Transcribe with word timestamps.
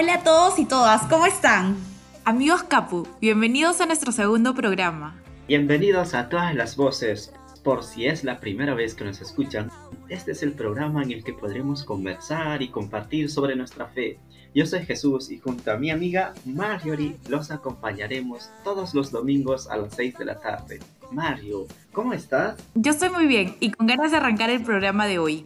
Hola 0.00 0.14
a 0.14 0.22
todos 0.22 0.58
y 0.58 0.64
todas, 0.64 1.02
¿cómo 1.08 1.26
están? 1.26 1.76
Amigos 2.24 2.62
Capu, 2.62 3.06
bienvenidos 3.20 3.82
a 3.82 3.86
nuestro 3.86 4.12
segundo 4.12 4.54
programa. 4.54 5.20
Bienvenidos 5.46 6.14
a 6.14 6.30
todas 6.30 6.54
las 6.54 6.74
voces. 6.74 7.34
Por 7.62 7.84
si 7.84 8.06
es 8.06 8.24
la 8.24 8.40
primera 8.40 8.72
vez 8.72 8.94
que 8.94 9.04
nos 9.04 9.20
escuchan, 9.20 9.70
este 10.08 10.32
es 10.32 10.42
el 10.42 10.54
programa 10.54 11.02
en 11.02 11.10
el 11.10 11.22
que 11.22 11.34
podremos 11.34 11.84
conversar 11.84 12.62
y 12.62 12.68
compartir 12.68 13.30
sobre 13.30 13.56
nuestra 13.56 13.88
fe. 13.88 14.18
Yo 14.54 14.64
soy 14.64 14.86
Jesús 14.86 15.30
y 15.30 15.38
junto 15.38 15.70
a 15.70 15.76
mi 15.76 15.90
amiga 15.90 16.32
Marjorie 16.46 17.18
los 17.28 17.50
acompañaremos 17.50 18.48
todos 18.64 18.94
los 18.94 19.10
domingos 19.10 19.68
a 19.68 19.76
las 19.76 19.94
6 19.96 20.16
de 20.16 20.24
la 20.24 20.40
tarde. 20.40 20.80
Mario, 21.12 21.66
¿cómo 21.92 22.14
estás? 22.14 22.56
Yo 22.74 22.92
estoy 22.92 23.10
muy 23.10 23.26
bien 23.26 23.54
y 23.60 23.70
con 23.70 23.86
ganas 23.86 24.12
de 24.12 24.16
arrancar 24.16 24.48
el 24.48 24.62
programa 24.62 25.06
de 25.06 25.18
hoy. 25.18 25.44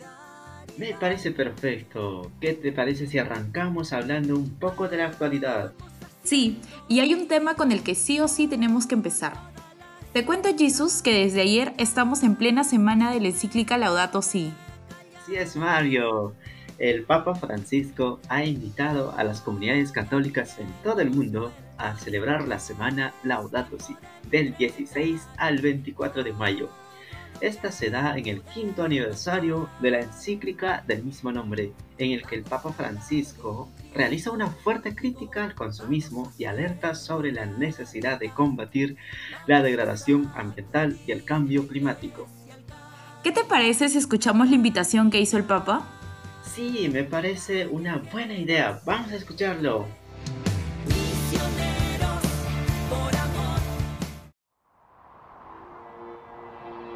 Me 0.77 0.93
parece 0.95 1.31
perfecto. 1.31 2.31
¿Qué 2.41 2.53
te 2.55 2.73
parece 2.73 3.07
si 3.07 3.19
arrancamos 3.19 3.93
hablando 3.93 4.35
un 4.35 4.51
poco 4.51 4.89
de 4.89 4.97
la 4.97 5.07
actualidad? 5.07 5.73
Sí, 6.25 6.59
y 6.89 7.01
hay 7.01 7.15
un 7.15 7.29
tema 7.29 7.55
con 7.55 7.71
el 7.71 7.83
que 7.83 7.95
sí 7.95 8.19
o 8.19 8.29
sí 8.29 8.49
tenemos 8.49 8.87
que 8.87 8.95
empezar. 8.95 9.35
Te 10.13 10.25
cuento, 10.25 10.49
Jesús, 10.57 11.03
que 11.03 11.25
desde 11.25 11.43
ayer 11.43 11.75
estamos 11.79 12.23
en 12.23 12.37
plena 12.37 12.65
semana 12.65 13.13
de 13.13 13.21
la 13.21 13.29
encíclica 13.29 13.77
Laudato 13.79 14.23
Si. 14.23 14.53
Sí 15.27 15.37
es, 15.37 15.55
Mario. 15.55 16.35
El 16.79 17.05
Papa 17.05 17.35
Francisco 17.35 18.19
ha 18.29 18.45
invitado 18.45 19.13
a 19.17 19.23
las 19.23 19.41
comunidades 19.41 19.93
católicas 19.93 20.59
en 20.59 20.67
todo 20.83 21.01
el 21.01 21.11
mundo 21.11 21.53
a 21.79 21.97
celebrar 21.97 22.49
la 22.49 22.59
semana 22.59 23.15
Laudato 23.23 23.79
Si, 23.79 23.97
del 24.31 24.57
16 24.57 25.23
al 25.37 25.59
24 25.59 26.25
de 26.25 26.33
mayo. 26.33 26.69
Esta 27.45 27.71
se 27.71 27.91
da 27.91 28.17
en 28.17 28.27
el 28.27 28.41
quinto 28.41 28.85
aniversario 28.85 29.69
de 29.83 29.91
la 29.91 30.01
encíclica 30.01 30.83
del 30.87 31.05
mismo 31.05 31.31
nombre, 31.31 31.75
en 31.99 32.13
el 32.13 32.23
que 32.27 32.37
el 32.37 32.43
Papa 32.43 32.73
Francisco 32.73 33.69
realiza 33.95 34.31
una 34.31 34.47
fuerte 34.47 34.95
crítica 34.95 35.45
al 35.45 35.55
consumismo 35.55 36.33
y 36.39 36.47
alerta 36.47 36.95
sobre 36.95 37.33
la 37.33 37.45
necesidad 37.45 38.19
de 38.19 38.31
combatir 38.31 38.97
la 39.47 39.61
degradación 39.61 40.33
ambiental 40.35 40.99
y 41.07 41.13
el 41.13 41.23
cambio 41.23 41.69
climático. 41.69 42.27
¿Qué 43.23 43.31
te 43.31 43.45
parece 43.45 43.91
si 43.91 43.99
escuchamos 43.99 44.49
la 44.49 44.57
invitación 44.57 45.11
que 45.11 45.21
hizo 45.21 45.37
el 45.37 45.45
Papa? 45.45 45.87
Sí, 46.43 46.89
me 46.91 47.05
parece 47.05 47.67
una 47.67 47.99
buena 48.11 48.33
idea. 48.33 48.81
Vamos 48.87 49.13
a 49.13 49.17
escucharlo. 49.17 49.87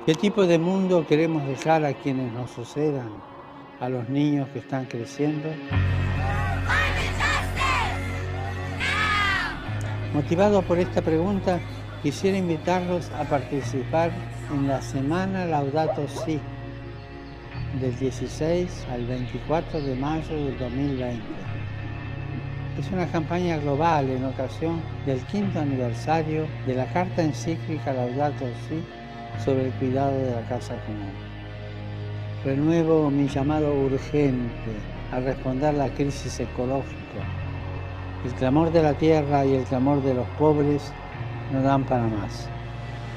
¿Qué 0.09 0.15
tipo 0.15 0.47
de 0.47 0.59
mundo 0.59 1.07
queremos 1.07 1.47
dejar 1.47 1.85
a 1.85 1.93
quienes 1.93 2.33
nos 2.33 2.51
sucedan, 2.53 3.11
a 3.79 3.91
los 3.91 4.09
niños 4.09 4.49
que 4.49 4.61
están 4.61 4.87
creciendo? 4.87 5.51
Motivado 10.15 10.63
por 10.63 10.79
esta 10.79 11.03
pregunta, 11.03 11.61
quisiera 12.03 12.39
invitarlos 12.39 13.11
a 13.11 13.25
participar 13.25 14.11
en 14.51 14.67
la 14.67 14.81
Semana 14.81 15.45
Laudato 15.45 16.09
Si 16.09 16.41
del 17.79 17.95
16 17.99 18.87
al 18.91 19.05
24 19.05 19.83
de 19.83 19.95
mayo 19.95 20.35
del 20.43 20.59
2020. 20.59 21.23
Es 22.81 22.91
una 22.93 23.07
campaña 23.09 23.59
global 23.59 24.09
en 24.09 24.25
ocasión 24.25 24.81
del 25.05 25.21
quinto 25.27 25.61
aniversario 25.61 26.47
de 26.67 26.77
la 26.77 26.87
Carta 26.95 27.23
Encíclica 27.23 27.93
Laudato 27.93 28.47
Si 28.71 28.83
sobre 29.45 29.67
el 29.67 29.73
cuidado 29.73 30.17
de 30.19 30.31
la 30.31 30.43
casa 30.49 30.75
común. 30.85 31.13
Renuevo 32.45 33.11
mi 33.11 33.29
llamado 33.29 33.75
urgente 33.75 34.73
a 35.13 35.21
responder 35.21 35.75
la 35.75 35.89
crisis 35.89 36.41
ecológica. 36.41 37.25
El 38.25 38.33
clamor 38.33 38.73
de 38.73 38.83
la 38.83 38.95
tierra 38.95 39.45
y 39.45 39.55
el 39.55 39.65
clamor 39.65 40.03
de 40.03 40.15
los 40.15 40.27
pobres 40.39 40.93
no 41.53 41.63
dan 41.63 41.85
para 41.85 42.07
más. 42.07 42.49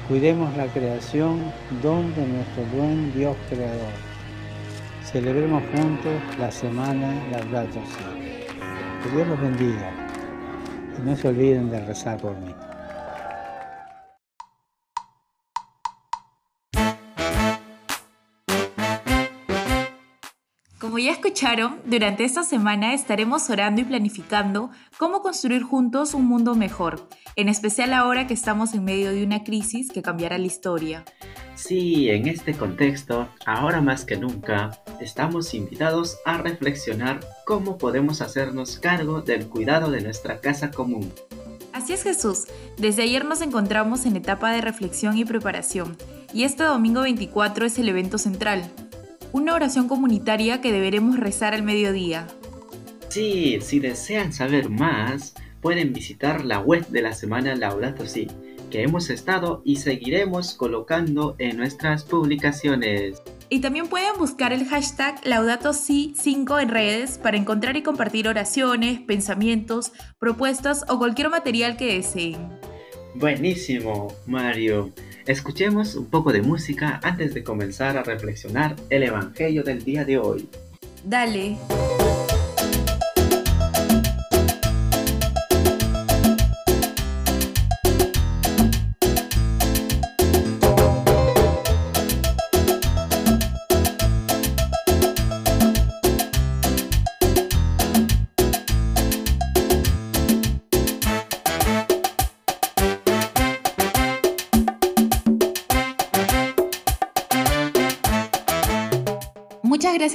Cuidemos 0.08 0.56
la 0.56 0.66
creación, 0.66 1.40
don 1.82 2.14
de 2.14 2.26
nuestro 2.26 2.64
buen 2.74 3.12
Dios 3.12 3.36
creador. 3.48 3.92
Celebremos 5.04 5.62
juntos 5.74 6.12
la 6.38 6.50
semana. 6.50 7.12
Que 9.02 9.16
Dios 9.16 9.28
los 9.28 9.40
bendiga 9.40 9.90
y 10.98 11.02
no 11.02 11.16
se 11.16 11.28
olviden 11.28 11.70
de 11.70 11.84
rezar 11.84 12.18
por 12.18 12.36
mí. 12.36 12.54
Ya 21.04 21.12
escucharon, 21.12 21.80
durante 21.86 22.24
esta 22.24 22.44
semana 22.44 22.92
estaremos 22.92 23.48
orando 23.50 23.80
y 23.80 23.84
planificando 23.84 24.70
cómo 24.98 25.22
construir 25.22 25.62
juntos 25.62 26.12
un 26.12 26.26
mundo 26.26 26.54
mejor, 26.54 27.08
en 27.36 27.48
especial 27.48 27.94
ahora 27.94 28.26
que 28.26 28.34
estamos 28.34 28.74
en 28.74 28.84
medio 28.84 29.10
de 29.10 29.24
una 29.24 29.42
crisis 29.42 29.90
que 29.90 30.02
cambiará 30.02 30.38
la 30.38 30.46
historia. 30.46 31.04
Sí, 31.54 32.10
en 32.10 32.28
este 32.28 32.54
contexto, 32.54 33.28
ahora 33.46 33.80
más 33.80 34.04
que 34.04 34.16
nunca, 34.16 34.82
estamos 35.00 35.54
invitados 35.54 36.18
a 36.24 36.38
reflexionar 36.38 37.20
cómo 37.46 37.78
podemos 37.78 38.20
hacernos 38.20 38.78
cargo 38.78 39.22
del 39.22 39.48
cuidado 39.48 39.90
de 39.90 40.02
nuestra 40.02 40.40
casa 40.40 40.70
común. 40.70 41.12
Así 41.72 41.94
es 41.94 42.02
Jesús, 42.02 42.46
desde 42.76 43.02
ayer 43.02 43.24
nos 43.24 43.40
encontramos 43.40 44.04
en 44.04 44.16
etapa 44.16 44.52
de 44.52 44.60
reflexión 44.60 45.16
y 45.16 45.24
preparación, 45.24 45.96
y 46.34 46.44
este 46.44 46.64
domingo 46.64 47.00
24 47.00 47.64
es 47.64 47.78
el 47.78 47.88
evento 47.88 48.18
central, 48.18 48.70
una 49.32 49.54
oración 49.54 49.88
comunitaria 49.88 50.60
que 50.60 50.72
deberemos 50.72 51.18
rezar 51.18 51.54
al 51.54 51.62
mediodía. 51.62 52.26
Sí, 53.08 53.58
si 53.60 53.80
desean 53.80 54.32
saber 54.32 54.70
más, 54.70 55.34
pueden 55.60 55.92
visitar 55.92 56.44
la 56.44 56.60
web 56.60 56.86
de 56.88 57.02
la 57.02 57.12
semana 57.12 57.54
Laudato 57.54 58.06
Si, 58.06 58.28
que 58.70 58.82
hemos 58.82 59.10
estado 59.10 59.62
y 59.64 59.76
seguiremos 59.76 60.54
colocando 60.54 61.36
en 61.38 61.56
nuestras 61.56 62.04
publicaciones. 62.04 63.22
Y 63.48 63.60
también 63.60 63.88
pueden 63.88 64.16
buscar 64.18 64.52
el 64.52 64.66
hashtag 64.66 65.20
Laudato 65.26 65.74
Si 65.74 66.14
5 66.16 66.58
en 66.60 66.68
redes 66.70 67.18
para 67.18 67.36
encontrar 67.36 67.76
y 67.76 67.82
compartir 67.82 68.28
oraciones, 68.28 69.00
pensamientos, 69.00 69.92
propuestas 70.18 70.84
o 70.88 70.98
cualquier 70.98 71.28
material 71.28 71.76
que 71.76 71.94
deseen. 71.96 72.48
Buenísimo, 73.14 74.08
Mario. 74.26 74.90
Escuchemos 75.26 75.94
un 75.94 76.06
poco 76.06 76.32
de 76.32 76.42
música 76.42 76.98
antes 77.02 77.32
de 77.32 77.44
comenzar 77.44 77.96
a 77.96 78.02
reflexionar 78.02 78.74
el 78.90 79.04
Evangelio 79.04 79.62
del 79.62 79.84
día 79.84 80.04
de 80.04 80.18
hoy. 80.18 80.48
Dale. 81.04 81.58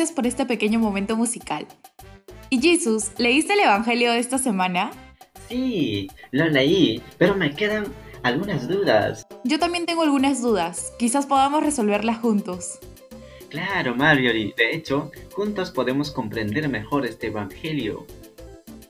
Gracias 0.07 0.16
por 0.16 0.25
este 0.28 0.45
pequeño 0.45 0.79
momento 0.79 1.18
musical. 1.18 1.68
Y 2.50 2.62
Jesús, 2.62 3.12
¿leíste 3.18 3.53
el 3.53 3.59
Evangelio 3.59 4.13
de 4.13 4.19
esta 4.19 4.38
semana? 4.38 4.91
Sí, 5.50 6.09
lo 6.31 6.48
leí, 6.48 7.01
pero 7.18 7.36
me 7.36 7.54
quedan 7.54 7.88
algunas 8.24 8.69
dudas. 8.69 9.27
Yo 9.44 9.59
también 9.59 9.86
tengo 9.86 10.04
algunas 10.04 10.42
dudas. 10.42 10.94
Quizás 10.98 11.25
podamos 11.25 11.62
resolverlas 11.62 12.19
juntos. 12.19 12.80
Claro, 13.50 13.95
Marjorie. 13.95 14.54
De 14.56 14.75
hecho, 14.75 15.12
juntos 15.33 15.71
podemos 15.71 16.12
comprender 16.12 16.69
mejor 16.69 17.06
este 17.06 17.27
Evangelio. 17.27 18.06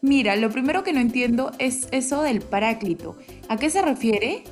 Mira, 0.01 0.35
lo 0.35 0.51
primero 0.51 0.83
que 0.83 0.93
no 0.93 0.99
entiendo 0.99 1.51
es 1.57 1.87
eso 1.91 2.21
del 2.21 2.41
Paráclito. 2.41 3.17
¿A 3.49 3.57
qué 3.57 3.71
se 3.71 3.81
refiere? 3.81 4.43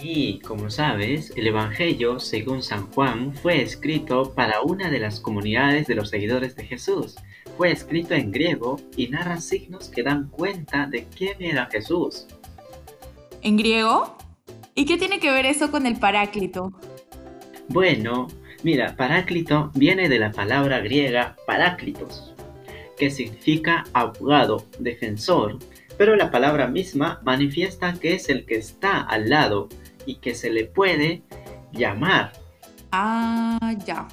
Sí, 0.00 0.40
como 0.46 0.70
sabes, 0.70 1.32
el 1.34 1.48
Evangelio, 1.48 2.20
según 2.20 2.62
San 2.62 2.86
Juan, 2.92 3.34
fue 3.34 3.60
escrito 3.60 4.32
para 4.32 4.62
una 4.62 4.90
de 4.90 5.00
las 5.00 5.18
comunidades 5.18 5.88
de 5.88 5.96
los 5.96 6.10
seguidores 6.10 6.54
de 6.54 6.64
Jesús. 6.64 7.16
Fue 7.56 7.72
escrito 7.72 8.14
en 8.14 8.30
griego 8.30 8.76
y 8.96 9.08
narra 9.08 9.40
signos 9.40 9.88
que 9.88 10.04
dan 10.04 10.28
cuenta 10.28 10.86
de 10.86 11.04
quién 11.04 11.42
era 11.42 11.66
Jesús. 11.66 12.28
¿En 13.42 13.56
griego? 13.56 14.16
¿Y 14.76 14.84
qué 14.84 14.98
tiene 14.98 15.18
que 15.18 15.32
ver 15.32 15.46
eso 15.46 15.72
con 15.72 15.84
el 15.84 15.98
Paráclito? 15.98 16.72
Bueno, 17.66 18.28
mira, 18.62 18.94
Paráclito 18.94 19.72
viene 19.74 20.08
de 20.08 20.20
la 20.20 20.30
palabra 20.30 20.78
griega 20.78 21.34
paráclitos, 21.44 22.34
que 22.96 23.10
significa 23.10 23.82
abogado, 23.92 24.64
defensor, 24.78 25.58
pero 25.96 26.14
la 26.14 26.30
palabra 26.30 26.68
misma 26.68 27.20
manifiesta 27.24 27.94
que 27.94 28.14
es 28.14 28.28
el 28.28 28.46
que 28.46 28.54
está 28.54 29.00
al 29.00 29.28
lado 29.28 29.68
y 30.08 30.16
que 30.16 30.34
se 30.34 30.50
le 30.50 30.64
puede 30.64 31.22
llamar. 31.72 32.32
Ah, 32.92 33.74
ya. 33.84 34.08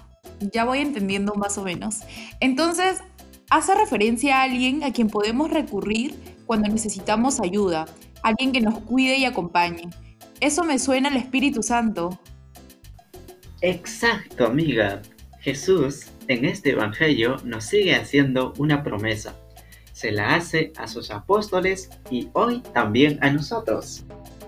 Ya 0.51 0.65
voy 0.65 0.80
entendiendo 0.80 1.33
más 1.36 1.57
o 1.57 1.63
menos. 1.63 2.01
Entonces, 2.42 3.00
hace 3.50 3.74
referencia 3.75 4.39
a 4.39 4.44
alguien 4.44 4.83
a 4.83 4.92
quien 4.92 5.09
podemos 5.09 5.50
recurrir 5.50 6.13
cuando 6.45 6.68
necesitamos 6.68 7.39
ayuda, 7.39 7.86
alguien 8.21 8.51
que 8.51 8.59
nos 8.59 8.80
cuide 8.80 9.18
y 9.18 9.25
acompañe. 9.25 9.89
Eso 10.42 10.65
me 10.65 10.77
suena 10.80 11.07
al 11.07 11.15
Espíritu 11.15 11.63
Santo. 11.63 12.19
Exacto, 13.62 14.45
amiga. 14.45 15.01
Jesús 15.39 16.07
en 16.27 16.44
este 16.44 16.71
Evangelio 16.71 17.38
nos 17.45 17.65
sigue 17.65 17.95
haciendo 17.95 18.53
una 18.57 18.83
promesa. 18.83 19.36
Se 19.94 20.12
la 20.12 20.36
hace 20.36 20.74
a 20.75 20.89
sus 20.89 21.09
apóstoles 21.09 21.89
y 22.12 22.27
hoy 22.33 22.62
también 22.74 23.18
a 23.21 23.31
nosotros. 23.31 24.03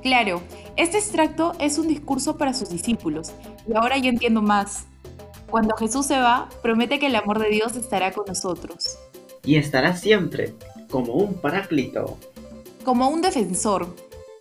Claro, 0.07 0.41
este 0.77 0.97
extracto 0.97 1.51
es 1.59 1.77
un 1.77 1.89
discurso 1.89 2.37
para 2.37 2.53
sus 2.53 2.69
discípulos 2.69 3.33
y 3.67 3.75
ahora 3.75 3.97
yo 3.97 4.07
entiendo 4.07 4.41
más. 4.41 4.85
Cuando 5.49 5.75
Jesús 5.75 6.05
se 6.05 6.17
va, 6.17 6.47
promete 6.61 6.97
que 6.97 7.07
el 7.07 7.15
amor 7.17 7.39
de 7.39 7.49
Dios 7.49 7.75
estará 7.75 8.13
con 8.13 8.23
nosotros. 8.25 8.97
Y 9.43 9.57
estará 9.57 9.97
siempre, 9.97 10.53
como 10.89 11.11
un 11.11 11.33
paráclito. 11.41 12.17
Como 12.85 13.09
un 13.09 13.21
defensor, 13.21 13.93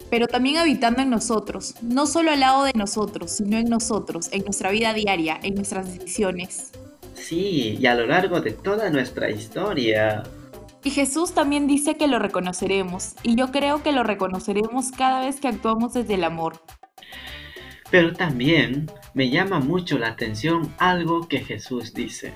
pero 0.09 0.29
también 0.29 0.59
habitando 0.59 1.03
en 1.03 1.11
nosotros, 1.11 1.75
no 1.83 2.07
solo 2.07 2.31
al 2.31 2.39
lado 2.39 2.63
de 2.63 2.73
nosotros, 2.77 3.33
sino 3.33 3.59
en 3.59 3.69
nosotros, 3.69 4.29
en 4.31 4.45
nuestra 4.45 4.71
vida 4.71 4.95
diaria, 4.95 5.41
en 5.43 5.57
nuestras 5.57 5.93
decisiones. 5.93 6.71
Sí, 7.15 7.77
y 7.81 7.87
a 7.87 7.97
lo 7.97 8.07
largo 8.07 8.41
de 8.41 8.53
toda 8.53 8.89
nuestra 8.91 9.31
historia. 9.31 10.23
Y 10.87 10.91
Jesús 10.91 11.35
también 11.35 11.67
dice 11.67 11.97
que 11.97 12.07
lo 12.07 12.21
reconoceremos, 12.21 13.17
y 13.25 13.35
yo 13.35 13.51
creo 13.51 13.83
que 13.83 13.91
lo 13.91 14.05
reconoceremos 14.05 14.93
cada 14.93 15.19
vez 15.19 15.41
que 15.41 15.49
actuamos 15.49 15.95
desde 15.95 16.15
el 16.15 16.23
amor. 16.23 16.63
Pero 17.91 18.13
también 18.13 18.89
me 19.13 19.29
llama 19.29 19.59
mucho 19.59 19.99
la 19.99 20.07
atención 20.07 20.73
algo 20.79 21.27
que 21.27 21.41
Jesús 21.41 21.93
dice. 21.93 22.35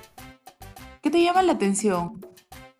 ¿Qué 1.00 1.10
te 1.10 1.22
llama 1.22 1.44
la 1.44 1.52
atención? 1.52 2.26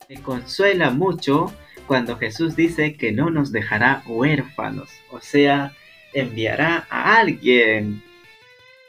Me 0.08 0.20
consuela 0.20 0.90
mucho 0.90 1.52
cuando 1.87 2.16
Jesús 2.16 2.56
dice 2.56 2.96
que 2.96 3.12
no 3.12 3.31
nos 3.31 3.52
dejará 3.52 4.02
huérfanos, 4.08 4.88
o 5.12 5.20
sea, 5.20 5.73
enviará 6.12 6.88
a 6.90 7.19
alguien. 7.19 8.02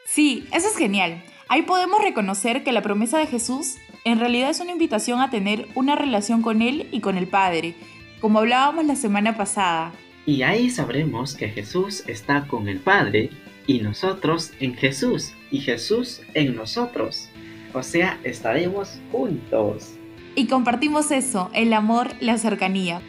Sí, 0.07 0.47
eso 0.51 0.67
es 0.67 0.75
genial. 0.75 1.23
Ahí 1.47 1.61
podemos 1.61 2.01
reconocer 2.01 2.63
que 2.63 2.71
la 2.71 2.81
promesa 2.81 3.19
de 3.19 3.27
Jesús 3.27 3.75
en 4.03 4.19
realidad 4.19 4.49
es 4.49 4.59
una 4.59 4.71
invitación 4.71 5.21
a 5.21 5.29
tener 5.29 5.67
una 5.75 5.95
relación 5.95 6.41
con 6.41 6.61
Él 6.61 6.87
y 6.91 6.99
con 6.99 7.17
el 7.17 7.27
Padre, 7.27 7.75
como 8.19 8.39
hablábamos 8.39 8.85
la 8.85 8.95
semana 8.95 9.35
pasada. 9.37 9.93
Y 10.25 10.43
ahí 10.43 10.69
sabremos 10.69 11.35
que 11.35 11.49
Jesús 11.49 12.03
está 12.07 12.47
con 12.47 12.67
el 12.67 12.79
Padre 12.79 13.29
y 13.67 13.79
nosotros 13.79 14.51
en 14.59 14.75
Jesús 14.75 15.33
y 15.49 15.59
Jesús 15.59 16.21
en 16.33 16.55
nosotros. 16.55 17.29
O 17.73 17.83
sea, 17.83 18.19
estaremos 18.23 18.99
juntos 19.11 19.95
y 20.35 20.47
compartimos 20.47 21.11
eso, 21.11 21.49
el 21.53 21.73
amor, 21.73 22.09
la 22.19 22.37
cercanía. 22.37 23.01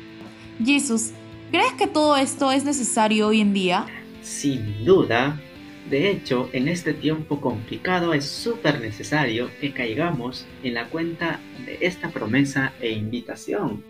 Jesús, 0.64 1.10
¿crees 1.50 1.72
que 1.74 1.86
todo 1.86 2.16
esto 2.16 2.50
es 2.52 2.64
necesario 2.64 3.28
hoy 3.28 3.40
en 3.40 3.52
día? 3.52 3.86
Sin 4.22 4.84
duda. 4.84 5.40
De 5.88 6.10
hecho, 6.10 6.48
en 6.52 6.68
este 6.68 6.94
tiempo 6.94 7.40
complicado 7.40 8.14
es 8.14 8.24
súper 8.24 8.80
necesario 8.80 9.50
que 9.60 9.72
caigamos 9.72 10.46
en 10.62 10.74
la 10.74 10.88
cuenta 10.88 11.40
de 11.66 11.78
esta 11.80 12.10
promesa 12.10 12.72
e 12.80 12.90
invitación. 12.90 13.84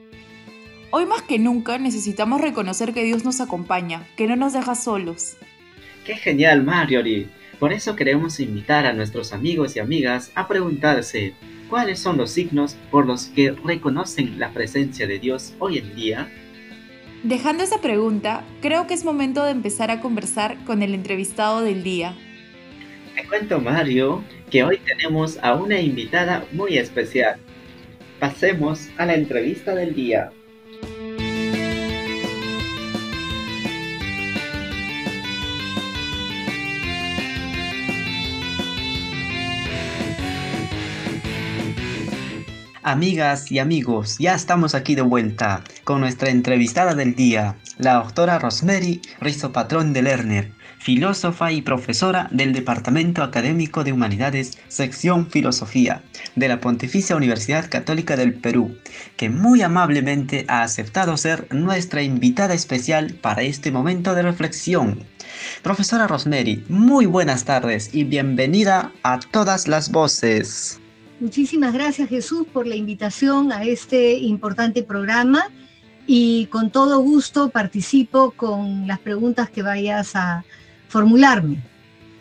Hoy 0.91 1.07
más 1.07 1.23
que 1.23 1.39
nunca 1.39 1.79
necesitamos 1.79 2.41
reconocer 2.41 2.93
que 2.93 3.05
Dios 3.05 3.25
nos 3.25 3.41
acompaña, 3.41 4.07
que 4.17 4.27
no 4.27 4.37
nos 4.37 4.53
deja 4.53 4.75
solos. 4.75 5.37
¡Qué 6.05 6.17
genial, 6.17 6.65
Marjorie! 6.65 7.29
Por 7.59 7.73
eso 7.73 7.95
queremos 7.95 8.41
invitar 8.41 8.87
a 8.87 8.93
nuestros 8.93 9.33
amigos 9.33 9.77
y 9.77 9.79
amigas 9.79 10.33
a 10.35 10.49
preguntarse, 10.49 11.35
¿Cuáles 11.73 12.01
son 12.01 12.19
los 12.19 12.31
signos 12.33 12.77
por 12.91 13.07
los 13.07 13.29
que 13.29 13.53
reconocen 13.53 14.39
la 14.39 14.51
presencia 14.51 15.07
de 15.07 15.19
Dios 15.19 15.55
hoy 15.59 15.79
en 15.79 15.97
día? 15.97 16.31
Dejando 17.23 17.63
esa 17.63 17.81
pregunta, 17.81 18.43
creo 18.61 18.89
que 18.89 18.95
es 18.95 19.05
momento 19.05 19.45
de 19.45 19.53
empezar 19.53 19.93
a 19.93 20.01
conversar 20.01 20.57
con 20.65 20.83
el 20.83 20.93
entrevistado 20.93 21.61
del 21.61 21.85
día. 21.85 22.17
Te 23.15 23.25
cuento, 23.29 23.61
Mario, 23.61 24.25
que 24.51 24.65
hoy 24.65 24.79
tenemos 24.79 25.39
a 25.41 25.55
una 25.55 25.81
invitada 25.81 26.45
muy 26.51 26.79
especial. 26.79 27.37
Pasemos 28.19 28.89
a 28.99 29.07
la 29.07 29.15
entrevista 29.15 29.73
del 29.73 29.95
día. 29.95 30.33
Amigas 42.85 43.53
y 43.53 43.61
amigos, 43.61 44.17
ya 44.19 44.35
estamos 44.35 44.75
aquí 44.75 44.97
de 44.97 45.03
vuelta 45.03 45.63
con 45.85 46.01
nuestra 46.01 46.31
entrevistada 46.31 46.97
del 46.97 47.15
día, 47.15 47.55
la 47.79 47.95
doctora 47.95 48.41
Rosemary 48.41 49.01
Rizzo 49.21 49.53
Patrón 49.53 49.93
de 49.93 50.03
Lerner, 50.03 50.53
filósofa 50.81 51.53
y 51.53 51.63
profesora 51.63 52.27
del 52.33 52.53
Departamento 52.53 53.23
Académico 53.23 53.85
de 53.85 53.93
Humanidades, 53.93 54.59
sección 54.67 55.31
Filosofía, 55.31 56.03
de 56.35 56.49
la 56.49 56.59
Pontificia 56.59 57.15
Universidad 57.15 57.71
Católica 57.71 58.17
del 58.17 58.35
Perú, 58.35 58.77
que 59.17 59.31
muy 59.31 59.63
amablemente 59.63 60.45
ha 60.49 60.65
aceptado 60.65 61.17
ser 61.17 61.47
nuestra 61.55 62.03
invitada 62.03 62.53
especial 62.53 63.15
para 63.15 63.43
este 63.43 63.71
momento 63.71 64.13
de 64.17 64.23
reflexión. 64.23 65.05
Profesora 65.63 66.09
Rosemary, 66.09 66.65
muy 66.69 67.07
buenas 67.07 67.45
tardes 67.45 67.95
y 67.95 68.03
bienvenida 68.03 68.91
a 69.05 69.21
todas 69.21 69.69
las 69.69 69.93
voces. 69.93 70.82
Muchísimas 71.23 71.73
gracias 71.73 72.09
Jesús 72.09 72.49
por 72.53 72.67
la 72.67 72.75
invitación 72.75 73.53
a 73.53 73.63
este 73.63 74.15
importante 74.15 74.83
programa 74.83 75.45
y 76.05 76.47
con 76.47 76.73
todo 76.73 76.99
gusto 76.99 77.51
participo 77.51 78.33
con 78.33 78.89
las 78.89 78.99
preguntas 78.99 79.49
que 79.49 79.63
vayas 79.63 80.17
a 80.17 80.45
formularme. 80.89 81.63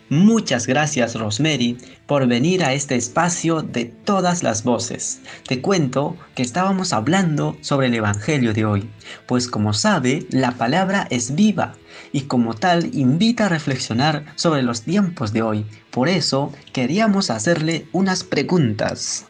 Muchas 0.08 0.68
gracias 0.68 1.16
Rosemary 1.16 1.78
por 2.06 2.28
venir 2.28 2.62
a 2.62 2.74
este 2.74 2.94
espacio 2.94 3.62
de 3.62 3.86
todas 3.86 4.44
las 4.44 4.62
voces. 4.62 5.20
Te 5.48 5.60
cuento 5.60 6.16
que 6.36 6.42
estábamos 6.42 6.92
hablando 6.92 7.56
sobre 7.60 7.88
el 7.88 7.94
Evangelio 7.94 8.52
de 8.52 8.64
hoy, 8.64 8.88
pues 9.26 9.48
como 9.48 9.72
sabe, 9.72 10.26
la 10.30 10.52
palabra 10.52 11.08
es 11.10 11.34
viva 11.34 11.74
y 12.12 12.22
como 12.22 12.54
tal 12.54 12.94
invita 12.94 13.46
a 13.46 13.48
reflexionar 13.48 14.26
sobre 14.36 14.62
los 14.62 14.82
tiempos 14.82 15.32
de 15.32 15.42
hoy. 15.42 15.66
Por 15.90 16.08
eso 16.08 16.52
queríamos 16.72 17.30
hacerle 17.30 17.86
unas 17.92 18.22
preguntas. 18.22 19.26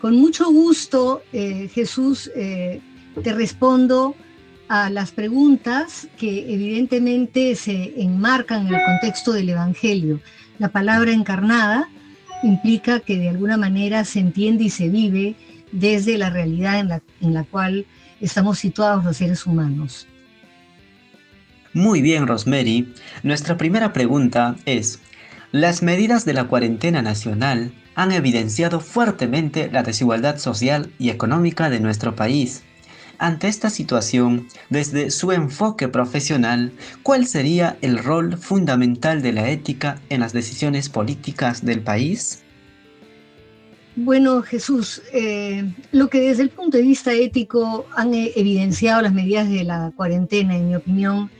Con 0.00 0.16
mucho 0.16 0.50
gusto, 0.50 1.22
eh, 1.32 1.68
Jesús, 1.72 2.30
eh, 2.34 2.80
te 3.22 3.32
respondo 3.32 4.14
a 4.68 4.90
las 4.90 5.12
preguntas 5.12 6.08
que 6.18 6.52
evidentemente 6.52 7.54
se 7.54 8.00
enmarcan 8.00 8.66
en 8.66 8.74
el 8.74 8.80
contexto 8.84 9.32
del 9.32 9.50
Evangelio. 9.50 10.20
La 10.58 10.68
palabra 10.68 11.12
encarnada 11.12 11.88
implica 12.42 13.00
que 13.00 13.16
de 13.18 13.28
alguna 13.28 13.56
manera 13.56 14.04
se 14.04 14.20
entiende 14.20 14.64
y 14.64 14.70
se 14.70 14.88
vive 14.88 15.36
desde 15.72 16.18
la 16.18 16.30
realidad 16.30 16.80
en 16.80 16.88
la, 16.88 17.02
en 17.20 17.34
la 17.34 17.44
cual 17.44 17.86
estamos 18.20 18.58
situados 18.58 19.04
los 19.04 19.16
seres 19.16 19.46
humanos. 19.46 20.06
Muy 21.76 22.00
bien, 22.00 22.26
Rosemary. 22.26 22.94
Nuestra 23.22 23.58
primera 23.58 23.92
pregunta 23.92 24.56
es, 24.64 24.98
las 25.52 25.82
medidas 25.82 26.24
de 26.24 26.32
la 26.32 26.44
cuarentena 26.44 27.02
nacional 27.02 27.70
han 27.94 28.12
evidenciado 28.12 28.80
fuertemente 28.80 29.68
la 29.70 29.82
desigualdad 29.82 30.38
social 30.38 30.90
y 30.98 31.10
económica 31.10 31.68
de 31.68 31.80
nuestro 31.80 32.16
país. 32.16 32.62
Ante 33.18 33.48
esta 33.48 33.68
situación, 33.68 34.48
desde 34.70 35.10
su 35.10 35.32
enfoque 35.32 35.86
profesional, 35.88 36.72
¿cuál 37.02 37.26
sería 37.26 37.76
el 37.82 37.98
rol 37.98 38.38
fundamental 38.38 39.20
de 39.20 39.34
la 39.34 39.50
ética 39.50 40.00
en 40.08 40.20
las 40.20 40.32
decisiones 40.32 40.88
políticas 40.88 41.62
del 41.62 41.82
país? 41.82 42.42
Bueno, 43.96 44.40
Jesús, 44.40 45.02
eh, 45.12 45.70
lo 45.92 46.08
que 46.08 46.20
desde 46.20 46.42
el 46.42 46.48
punto 46.48 46.78
de 46.78 46.84
vista 46.84 47.12
ético 47.12 47.84
han 47.94 48.14
evidenciado 48.14 49.02
las 49.02 49.12
medidas 49.12 49.50
de 49.50 49.64
la 49.64 49.92
cuarentena, 49.94 50.56
en 50.56 50.68
mi 50.68 50.74
opinión, 50.74 51.30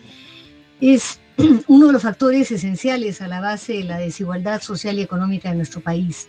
es 0.81 1.21
uno 1.67 1.87
de 1.89 1.93
los 1.93 2.03
factores 2.03 2.51
esenciales 2.51 3.21
a 3.21 3.29
la 3.29 3.41
base 3.41 3.75
de 3.75 3.85
la 3.85 3.99
desigualdad 3.99 4.63
social 4.63 4.99
y 4.99 5.03
económica 5.03 5.51
de 5.51 5.57
nuestro 5.57 5.81
país. 5.81 6.29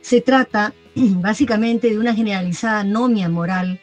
Se 0.00 0.20
trata 0.20 0.74
básicamente 0.94 1.90
de 1.90 1.98
una 1.98 2.14
generalizada 2.14 2.80
anomia 2.80 3.28
moral 3.28 3.80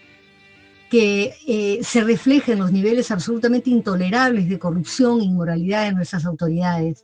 que 0.89 1.33
eh, 1.47 1.79
se 1.83 2.03
refleja 2.03 2.51
en 2.53 2.59
los 2.59 2.71
niveles 2.71 3.09
absolutamente 3.09 3.71
intolerables 3.71 4.47
de 4.47 4.59
corrupción 4.59 5.21
e 5.21 5.25
inmoralidad 5.25 5.85
de 5.85 5.93
nuestras 5.93 6.23
autoridades. 6.23 7.03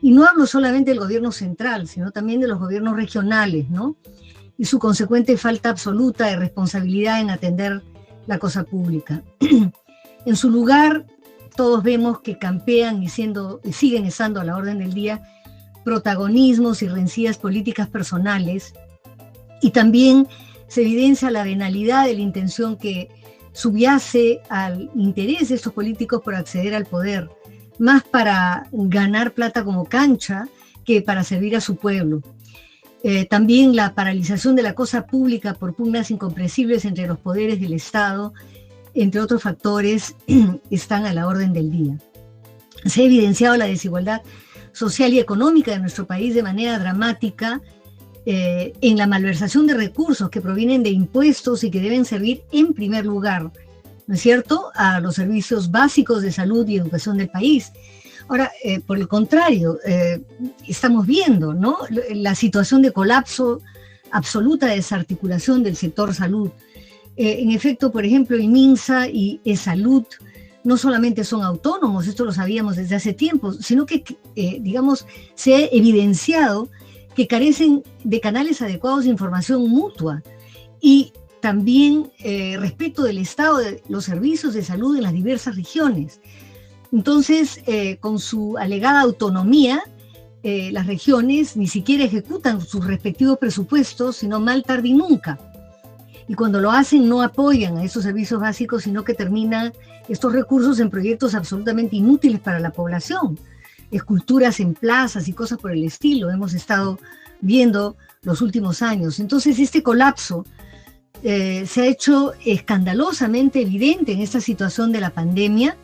Y 0.00 0.12
no 0.12 0.24
hablo 0.24 0.46
solamente 0.46 0.90
del 0.90 1.00
gobierno 1.00 1.30
central, 1.30 1.86
sino 1.86 2.12
también 2.12 2.40
de 2.40 2.48
los 2.48 2.58
gobiernos 2.58 2.96
regionales, 2.96 3.68
¿no? 3.68 3.96
Y 4.56 4.64
su 4.64 4.78
consecuente 4.78 5.36
falta 5.36 5.68
absoluta 5.68 6.28
de 6.28 6.36
responsabilidad 6.36 7.20
en 7.20 7.28
atender 7.28 7.82
la 8.26 8.38
cosa 8.38 8.64
pública. 8.64 9.22
en 10.24 10.36
su 10.36 10.48
lugar, 10.48 11.04
todos 11.54 11.82
vemos 11.82 12.20
que 12.20 12.38
campean 12.38 13.02
y, 13.02 13.08
siguen 13.08 14.04
estando 14.04 14.40
a 14.40 14.44
la 14.44 14.56
orden 14.56 14.78
del 14.78 14.94
día 14.94 15.22
protagonismos 15.84 16.82
y 16.82 16.88
rencillas 16.88 17.38
políticas 17.38 17.88
personales 17.88 18.74
y 19.60 19.70
también 19.70 20.28
se 20.68 20.82
evidencia 20.82 21.30
la 21.30 21.44
venalidad 21.44 22.06
de 22.06 22.14
la 22.14 22.20
intención 22.20 22.76
que 22.76 23.08
subyace 23.52 24.40
al 24.48 24.90
interés 24.94 25.48
de 25.48 25.56
estos 25.56 25.72
políticos 25.72 26.22
por 26.22 26.34
acceder 26.34 26.74
al 26.74 26.86
poder, 26.86 27.28
más 27.78 28.04
para 28.04 28.68
ganar 28.72 29.32
plata 29.32 29.64
como 29.64 29.86
cancha 29.86 30.48
que 30.84 31.02
para 31.02 31.24
servir 31.24 31.56
a 31.56 31.60
su 31.60 31.76
pueblo. 31.76 32.22
Eh, 33.02 33.24
también 33.24 33.74
la 33.74 33.94
paralización 33.94 34.54
de 34.54 34.62
la 34.62 34.74
cosa 34.74 35.06
pública 35.06 35.54
por 35.54 35.74
pugnas 35.74 36.10
incomprensibles 36.10 36.84
entre 36.84 37.06
los 37.06 37.18
poderes 37.18 37.60
del 37.60 37.72
Estado, 37.72 38.34
entre 38.94 39.20
otros 39.20 39.42
factores, 39.42 40.14
están 40.70 41.06
a 41.06 41.12
la 41.12 41.26
orden 41.26 41.52
del 41.52 41.70
día. 41.70 41.98
Se 42.84 43.02
ha 43.02 43.04
evidenciado 43.04 43.56
la 43.56 43.66
desigualdad 43.66 44.22
social 44.72 45.12
y 45.12 45.18
económica 45.18 45.72
de 45.72 45.80
nuestro 45.80 46.06
país 46.06 46.34
de 46.34 46.42
manera 46.42 46.78
dramática 46.78 47.60
eh, 48.26 48.74
en 48.80 48.96
la 48.96 49.06
malversación 49.06 49.66
de 49.66 49.74
recursos 49.74 50.30
que 50.30 50.40
provienen 50.40 50.82
de 50.82 50.90
impuestos 50.90 51.64
y 51.64 51.70
que 51.70 51.80
deben 51.80 52.04
servir 52.04 52.42
en 52.52 52.74
primer 52.74 53.06
lugar, 53.06 53.50
¿no 54.06 54.14
es 54.14 54.20
cierto?, 54.20 54.70
a 54.74 55.00
los 55.00 55.14
servicios 55.14 55.70
básicos 55.70 56.22
de 56.22 56.32
salud 56.32 56.68
y 56.68 56.76
educación 56.76 57.16
del 57.16 57.30
país. 57.30 57.72
Ahora, 58.28 58.52
eh, 58.62 58.80
por 58.80 58.98
el 58.98 59.08
contrario, 59.08 59.78
eh, 59.84 60.22
estamos 60.68 61.06
viendo 61.06 61.54
¿no? 61.54 61.78
la 62.10 62.34
situación 62.34 62.82
de 62.82 62.92
colapso 62.92 63.60
absoluta 64.12 64.66
de 64.66 64.76
desarticulación 64.76 65.62
del 65.62 65.76
sector 65.76 66.14
salud. 66.14 66.50
En 67.22 67.50
efecto, 67.50 67.92
por 67.92 68.04
ejemplo, 68.04 68.36
el 68.36 68.48
MINSA 68.48 69.08
y 69.08 69.40
ESalud 69.44 70.04
no 70.64 70.76
solamente 70.76 71.24
son 71.24 71.42
autónomos, 71.42 72.06
esto 72.06 72.24
lo 72.24 72.32
sabíamos 72.32 72.76
desde 72.76 72.96
hace 72.96 73.12
tiempo, 73.12 73.52
sino 73.52 73.86
que, 73.86 74.04
digamos, 74.34 75.06
se 75.34 75.54
ha 75.54 75.60
evidenciado 75.72 76.68
que 77.14 77.26
carecen 77.26 77.82
de 78.04 78.20
canales 78.20 78.62
adecuados 78.62 79.04
de 79.04 79.10
información 79.10 79.68
mutua 79.68 80.22
y 80.80 81.12
también 81.40 82.12
eh, 82.18 82.56
respecto 82.58 83.02
del 83.02 83.18
estado 83.18 83.58
de 83.58 83.82
los 83.88 84.04
servicios 84.04 84.54
de 84.54 84.62
salud 84.62 84.96
en 84.96 85.02
las 85.02 85.12
diversas 85.12 85.56
regiones. 85.56 86.20
Entonces, 86.92 87.60
eh, 87.66 87.96
con 87.98 88.18
su 88.18 88.56
alegada 88.58 89.00
autonomía, 89.00 89.82
eh, 90.42 90.70
las 90.72 90.86
regiones 90.86 91.56
ni 91.56 91.66
siquiera 91.66 92.04
ejecutan 92.04 92.60
sus 92.60 92.86
respectivos 92.86 93.38
presupuestos, 93.38 94.16
sino 94.16 94.40
mal 94.40 94.62
tarde 94.62 94.88
y 94.88 94.94
nunca. 94.94 95.38
Y 96.30 96.34
cuando 96.34 96.60
lo 96.60 96.70
hacen, 96.70 97.08
no 97.08 97.22
apoyan 97.22 97.76
a 97.78 97.82
esos 97.82 98.04
servicios 98.04 98.40
básicos, 98.40 98.84
sino 98.84 99.02
que 99.02 99.14
terminan 99.14 99.72
estos 100.08 100.32
recursos 100.32 100.78
en 100.78 100.88
proyectos 100.88 101.34
absolutamente 101.34 101.96
inútiles 101.96 102.38
para 102.38 102.60
la 102.60 102.70
población 102.70 103.36
esculturas 103.90 104.60
en 104.60 104.74
plazas 104.74 105.26
y 105.28 105.32
cosas 105.32 105.58
por 105.58 105.72
el 105.72 105.84
estilo, 105.84 106.30
hemos 106.30 106.54
estado 106.54 106.98
viendo 107.40 107.96
los 108.22 108.40
últimos 108.42 108.82
años. 108.82 109.18
Entonces, 109.18 109.58
este 109.58 109.82
colapso 109.82 110.44
eh, 111.22 111.64
se 111.66 111.82
ha 111.82 111.86
hecho 111.86 112.32
escandalosamente 112.44 113.60
evidente 113.60 114.12
en 114.12 114.20
esta 114.20 114.40
situación 114.40 114.92
de 114.92 115.00
la 115.00 115.10
pandemia 115.10 115.76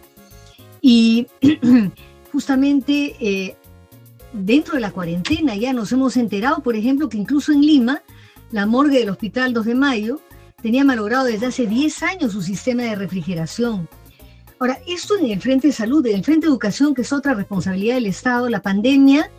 y 0.81 1.27
justamente 2.33 3.17
eh, 3.19 3.57
dentro 4.33 4.75
de 4.75 4.81
la 4.81 4.93
cuarentena 4.93 5.57
ya 5.57 5.73
nos 5.73 5.91
hemos 5.93 6.17
enterado, 6.17 6.63
por 6.63 6.77
ejemplo, 6.77 7.09
que 7.09 7.19
incluso 7.19 7.53
en 7.53 7.63
Lima, 7.63 8.03
la 8.53 8.67
morgue 8.67 9.01
del 9.01 9.11
Hospital 9.11 9.53
2 9.53 9.67
de 9.67 9.75
Mayo 9.75 10.21
tenía 10.67 10.85
malogrado 10.85 11.27
desde 11.27 11.47
hace 11.47 11.69
10 11.69 12.03
años 12.03 12.33
su 12.33 12.43
sistema 12.43 12.83
de 12.83 12.97
refrigeración. 12.97 13.89
Ahora, 14.59 14.81
esto 14.89 15.17
en 15.17 15.31
el 15.31 15.41
Frente 15.41 15.69
de 15.69 15.73
Salud, 15.73 16.05
en 16.05 16.17
el 16.17 16.25
Frente 16.25 16.47
de 16.47 16.51
Educación, 16.51 16.93
que 16.93 17.03
es 17.03 17.13
otra 17.13 17.35
responsabilidad 17.35 17.95
del 17.95 18.07
Estado, 18.07 18.49
la 18.49 18.63
pandemia, 18.63 19.31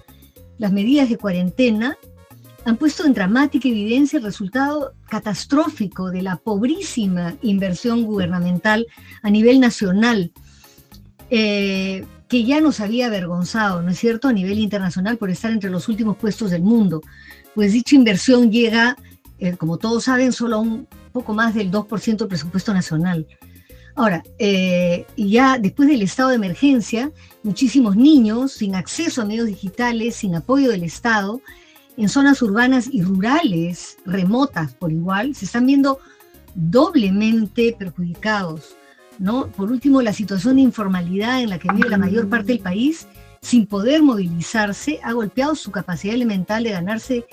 las 0.57 0.71
medidas 0.71 1.09
de 1.09 1.17
cuarentena, 1.17 1.97
han 2.63 2.77
puesto 2.77 3.05
en 3.05 3.13
dramática 3.13 3.67
evidencia 3.67 4.19
el 4.19 4.23
resultado 4.23 4.93
catastrófico 5.09 6.11
de 6.11 6.21
la 6.21 6.37
pobrísima 6.37 7.35
inversión 7.41 8.05
gubernamental 8.05 8.87
a 9.21 9.29
nivel 9.29 9.59
nacional, 9.59 10.31
eh, 11.29 12.05
que 12.29 12.45
ya 12.45 12.61
nos 12.61 12.79
había 12.79 13.07
avergonzado, 13.07 13.81
¿no 13.81 13.91
es 13.91 13.99
cierto?, 13.99 14.29
a 14.29 14.33
nivel 14.33 14.59
internacional 14.59 15.17
por 15.17 15.29
estar 15.29 15.51
entre 15.51 15.71
los 15.71 15.89
últimos 15.89 16.15
puestos 16.15 16.51
del 16.51 16.61
mundo. 16.61 17.01
Pues 17.53 17.73
dicha 17.73 17.97
inversión 17.97 18.49
llega, 18.49 18.95
eh, 19.39 19.57
como 19.57 19.77
todos 19.77 20.05
saben, 20.05 20.31
solo 20.31 20.55
a 20.55 20.59
un 20.59 20.87
poco 21.17 21.33
más 21.33 21.55
del 21.55 21.71
2% 21.71 22.17
del 22.17 22.27
presupuesto 22.27 22.73
nacional. 22.73 23.25
Ahora, 23.95 24.21
eh, 24.37 25.07
ya 25.17 25.57
después 25.57 25.89
del 25.89 26.03
estado 26.03 26.29
de 26.29 26.35
emergencia, 26.35 27.11
muchísimos 27.41 27.95
niños 27.95 28.51
sin 28.51 28.75
acceso 28.75 29.23
a 29.23 29.25
medios 29.25 29.47
digitales, 29.47 30.15
sin 30.15 30.35
apoyo 30.35 30.69
del 30.69 30.83
Estado, 30.83 31.41
en 31.97 32.07
zonas 32.07 32.43
urbanas 32.43 32.87
y 32.91 33.01
rurales, 33.01 33.97
remotas 34.05 34.75
por 34.75 34.91
igual, 34.91 35.33
se 35.33 35.45
están 35.45 35.65
viendo 35.65 35.97
doblemente 36.53 37.75
perjudicados. 37.77 38.75
¿no? 39.17 39.47
Por 39.47 39.71
último, 39.71 40.03
la 40.03 40.13
situación 40.13 40.57
de 40.57 40.61
informalidad 40.61 41.41
en 41.41 41.49
la 41.49 41.57
que 41.57 41.73
vive 41.73 41.89
la 41.89 41.97
mayor 41.97 42.29
parte 42.29 42.51
del 42.53 42.59
país, 42.59 43.07
sin 43.41 43.65
poder 43.65 44.03
movilizarse, 44.03 44.99
ha 45.03 45.13
golpeado 45.13 45.55
su 45.55 45.71
capacidad 45.71 46.13
elemental 46.13 46.63
de 46.63 46.69
ganarse 46.69 47.25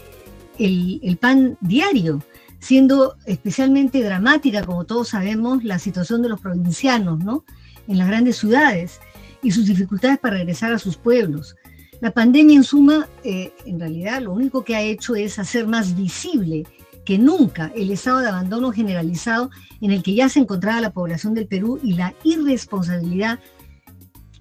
el, 0.58 0.98
el 1.02 1.18
pan 1.18 1.58
diario 1.60 2.22
siendo 2.64 3.16
especialmente 3.26 4.02
dramática, 4.02 4.64
como 4.64 4.84
todos 4.84 5.08
sabemos, 5.08 5.62
la 5.64 5.78
situación 5.78 6.22
de 6.22 6.30
los 6.30 6.40
provincianos, 6.40 7.18
¿no? 7.18 7.44
En 7.86 7.98
las 7.98 8.08
grandes 8.08 8.38
ciudades 8.38 9.00
y 9.42 9.50
sus 9.50 9.66
dificultades 9.66 10.18
para 10.18 10.38
regresar 10.38 10.72
a 10.72 10.78
sus 10.78 10.96
pueblos. 10.96 11.56
La 12.00 12.10
pandemia, 12.12 12.56
en 12.56 12.64
suma, 12.64 13.06
eh, 13.22 13.52
en 13.66 13.78
realidad 13.78 14.22
lo 14.22 14.32
único 14.32 14.64
que 14.64 14.76
ha 14.76 14.80
hecho 14.80 15.14
es 15.14 15.38
hacer 15.38 15.66
más 15.66 15.94
visible 15.94 16.66
que 17.04 17.18
nunca 17.18 17.70
el 17.76 17.90
estado 17.90 18.20
de 18.20 18.28
abandono 18.28 18.72
generalizado 18.72 19.50
en 19.82 19.90
el 19.90 20.02
que 20.02 20.14
ya 20.14 20.30
se 20.30 20.40
encontraba 20.40 20.80
la 20.80 20.94
población 20.94 21.34
del 21.34 21.46
Perú 21.46 21.78
y 21.82 21.92
la 21.92 22.14
irresponsabilidad 22.24 23.40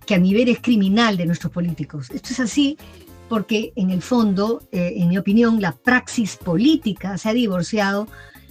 que 0.06 0.15
a 0.15 0.20
nivel 0.20 0.48
es 0.48 0.60
criminal 0.62 1.18
de 1.18 1.25
nuestros 1.25 1.51
políticos. 1.51 2.10
Esto 2.10 2.30
es 2.32 2.39
así 2.39 2.77
porque 3.33 3.73
en 3.75 3.89
el 3.89 4.03
fondo, 4.03 4.61
eh, 4.71 4.93
en 4.97 5.09
mi 5.09 5.17
opinión, 5.17 5.59
la 5.59 5.71
praxis 5.71 6.37
política 6.37 7.17
se 7.17 7.29
ha 7.29 7.33
divorciado 7.33 8.07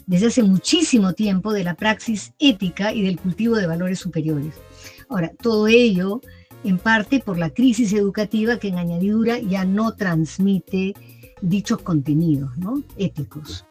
desde 0.06 0.26
hace 0.26 0.42
muchísimo 0.42 1.12
tiempo 1.12 1.52
de 1.52 1.62
la 1.62 1.76
praxis 1.76 2.32
ética 2.40 2.92
y 2.92 3.02
del 3.02 3.20
cultivo 3.20 3.54
de 3.54 3.68
valores 3.68 4.00
superiores. 4.00 4.54
Ahora, 5.08 5.30
todo 5.40 5.68
ello 5.68 6.20
en 6.64 6.78
parte 6.78 7.20
por 7.20 7.38
la 7.38 7.50
crisis 7.50 7.92
educativa 7.92 8.56
que 8.56 8.66
en 8.66 8.78
añadidura 8.78 9.38
ya 9.38 9.64
no 9.64 9.94
transmite 9.94 10.94
dichos 11.42 11.78
contenidos 11.78 12.50
¿no? 12.58 12.82
éticos. 12.96 13.64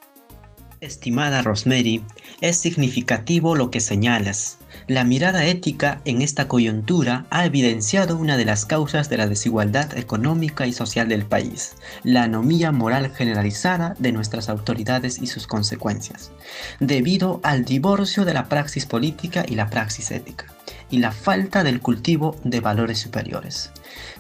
Estimada 0.82 1.44
Rosemary, 1.44 2.04
es 2.42 2.58
significativo 2.58 3.56
lo 3.56 3.70
que 3.70 3.80
señalas. 3.80 4.58
La 4.88 5.04
mirada 5.04 5.46
ética 5.46 6.02
en 6.06 6.24
esta 6.24 6.48
coyuntura 6.48 7.28
ha 7.30 7.46
evidenciado 7.46 8.18
una 8.18 8.36
de 8.36 8.46
las 8.46 8.66
causas 8.66 9.08
de 9.08 9.18
la 9.18 9.28
desigualdad 9.28 9.96
económica 9.96 10.66
y 10.66 10.74
social 10.74 11.08
del 11.08 11.24
país, 11.24 11.76
la 12.02 12.24
anomía 12.24 12.72
moral 12.72 13.14
generalizada 13.14 13.96
de 14.00 14.12
nuestras 14.12 14.50
autoridades 14.50 15.22
y 15.22 15.28
sus 15.28 15.46
consecuencias, 15.46 16.32
debido 16.80 17.42
al 17.44 17.64
divorcio 17.64 18.26
de 18.26 18.34
la 18.34 18.50
praxis 18.50 18.88
política 18.88 19.46
y 19.48 19.54
la 19.54 19.70
praxis 19.70 20.10
ética, 20.10 20.48
y 20.90 20.98
la 20.98 21.12
falta 21.12 21.64
del 21.64 21.80
cultivo 21.80 22.36
de 22.44 22.60
valores 22.60 22.98
superiores. 22.98 23.70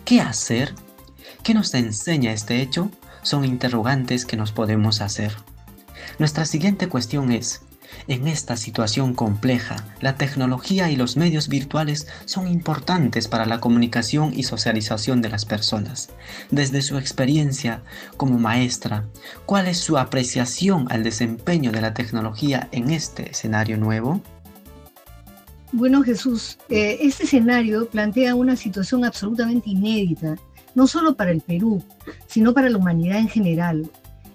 ¿Qué 0.06 0.22
hacer? 0.22 0.76
¿Qué 1.42 1.56
nos 1.56 1.74
enseña 1.74 2.34
este 2.34 2.62
hecho? 2.62 2.92
Son 3.24 3.46
interrogantes 3.46 4.26
que 4.26 4.38
nos 4.38 4.52
podemos 4.52 5.02
hacer. 5.02 5.32
Nuestra 6.20 6.46
siguiente 6.46 6.88
cuestión 6.88 7.32
es, 7.32 7.62
en 8.08 8.28
esta 8.28 8.58
situación 8.58 9.14
compleja, 9.14 9.86
la 10.00 10.16
tecnología 10.16 10.90
y 10.90 10.96
los 10.96 11.18
medios 11.18 11.48
virtuales 11.48 12.08
son 12.26 12.48
importantes 12.48 13.28
para 13.28 13.46
la 13.46 13.60
comunicación 13.60 14.34
y 14.34 14.44
socialización 14.44 15.22
de 15.22 15.30
las 15.30 15.46
personas. 15.46 16.10
Desde 16.50 16.82
su 16.82 16.98
experiencia 16.98 17.84
como 18.18 18.40
maestra, 18.40 19.06
¿cuál 19.46 19.68
es 19.68 19.78
su 19.78 19.98
apreciación 19.98 20.88
al 20.90 21.04
desempeño 21.04 21.72
de 21.72 21.82
la 21.82 21.94
tecnología 21.94 22.70
en 22.72 22.92
este 22.92 23.32
escenario 23.32 23.78
nuevo? 23.78 24.22
Bueno, 25.74 26.04
Jesús, 26.04 26.58
eh, 26.70 26.98
este 27.02 27.24
escenario 27.24 27.88
plantea 27.88 28.36
una 28.36 28.58
situación 28.58 29.06
absolutamente 29.06 29.70
inédita, 29.70 30.36
no 30.76 30.86
solo 30.86 31.16
para 31.16 31.32
el 31.32 31.40
Perú, 31.42 31.82
sino 32.28 32.54
para 32.54 32.70
la 32.70 32.78
humanidad 32.78 33.20
en 33.20 33.30
general. 33.30 33.90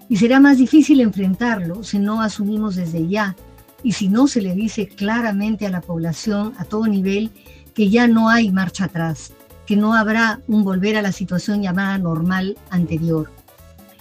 Y 0.09 0.17
será 0.17 0.39
más 0.39 0.57
difícil 0.57 1.01
enfrentarlo 1.01 1.83
si 1.83 1.99
no 1.99 2.21
asumimos 2.21 2.75
desde 2.75 3.07
ya 3.07 3.35
y 3.83 3.91
si 3.91 4.09
no 4.09 4.27
se 4.27 4.41
le 4.41 4.55
dice 4.55 4.87
claramente 4.87 5.65
a 5.65 5.69
la 5.69 5.81
población 5.81 6.53
a 6.57 6.65
todo 6.65 6.87
nivel 6.87 7.31
que 7.73 7.89
ya 7.89 8.07
no 8.07 8.29
hay 8.29 8.51
marcha 8.51 8.85
atrás, 8.85 9.33
que 9.65 9.75
no 9.75 9.93
habrá 9.93 10.39
un 10.47 10.63
volver 10.63 10.97
a 10.97 11.01
la 11.01 11.11
situación 11.11 11.61
llamada 11.61 11.97
normal 11.97 12.57
anterior. 12.69 13.31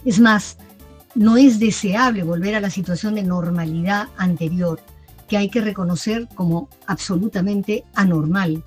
Es 0.04 0.20
más, 0.20 0.56
no 1.14 1.36
es 1.36 1.58
deseable 1.58 2.22
volver 2.22 2.54
a 2.54 2.60
la 2.60 2.70
situación 2.70 3.14
de 3.16 3.22
normalidad 3.22 4.08
anterior, 4.16 4.80
que 5.28 5.36
hay 5.36 5.48
que 5.48 5.60
reconocer 5.60 6.28
como 6.34 6.68
absolutamente 6.86 7.84
anormal. 7.94 8.62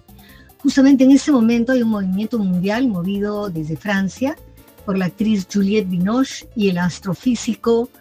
Justamente 0.62 1.06
en 1.06 1.12
este 1.12 1.32
momento 1.32 1.72
hay 1.72 1.84
un 1.84 1.90
movimiento 1.90 2.38
mundial 2.38 2.88
movido 2.88 3.50
desde 3.50 3.78
Francia 3.78 4.36
por 4.90 4.98
la 4.98 5.06
actriz 5.06 5.48
Juliette 5.54 5.88
Binoche 5.88 6.50
y 6.56 6.70
el 6.70 6.80
astrofísico 6.80 7.92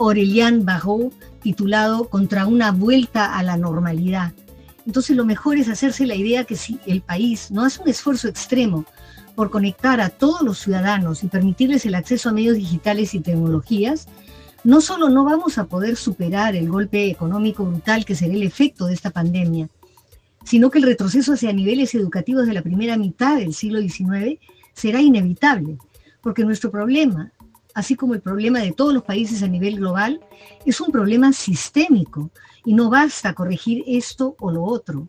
Aurélien 0.00 0.64
Barrault, 0.64 1.14
titulado 1.40 2.08
Contra 2.08 2.44
una 2.44 2.72
vuelta 2.72 3.38
a 3.38 3.44
la 3.44 3.56
normalidad. 3.56 4.32
Entonces 4.84 5.16
lo 5.16 5.24
mejor 5.24 5.58
es 5.58 5.68
hacerse 5.68 6.04
la 6.04 6.16
idea 6.16 6.42
que 6.42 6.56
si 6.56 6.80
el 6.86 7.02
país 7.02 7.52
no 7.52 7.64
hace 7.64 7.80
un 7.82 7.88
esfuerzo 7.88 8.26
extremo 8.26 8.84
por 9.36 9.50
conectar 9.50 10.00
a 10.00 10.08
todos 10.08 10.42
los 10.42 10.58
ciudadanos 10.58 11.22
y 11.22 11.28
permitirles 11.28 11.86
el 11.86 11.94
acceso 11.94 12.30
a 12.30 12.32
medios 12.32 12.56
digitales 12.56 13.14
y 13.14 13.20
tecnologías, 13.20 14.08
no 14.64 14.80
solo 14.80 15.08
no 15.08 15.22
vamos 15.22 15.56
a 15.56 15.66
poder 15.66 15.94
superar 15.94 16.56
el 16.56 16.68
golpe 16.68 17.10
económico 17.10 17.64
brutal 17.64 18.04
que 18.04 18.16
será 18.16 18.34
el 18.34 18.42
efecto 18.42 18.86
de 18.86 18.94
esta 18.94 19.10
pandemia, 19.10 19.68
sino 20.44 20.68
que 20.68 20.78
el 20.78 20.84
retroceso 20.84 21.34
hacia 21.34 21.52
niveles 21.52 21.94
educativos 21.94 22.48
de 22.48 22.54
la 22.54 22.62
primera 22.62 22.96
mitad 22.96 23.36
del 23.36 23.54
siglo 23.54 23.80
XIX 23.80 24.40
será 24.74 25.00
inevitable, 25.00 25.78
porque 26.22 26.44
nuestro 26.44 26.70
problema, 26.70 27.32
así 27.74 27.96
como 27.96 28.14
el 28.14 28.20
problema 28.20 28.60
de 28.60 28.72
todos 28.72 28.94
los 28.94 29.02
países 29.02 29.42
a 29.42 29.48
nivel 29.48 29.76
global, 29.76 30.20
es 30.64 30.80
un 30.80 30.90
problema 30.90 31.32
sistémico 31.32 32.30
y 32.64 32.74
no 32.74 32.88
basta 32.88 33.34
corregir 33.34 33.84
esto 33.86 34.36
o 34.40 34.50
lo 34.50 34.62
otro. 34.62 35.08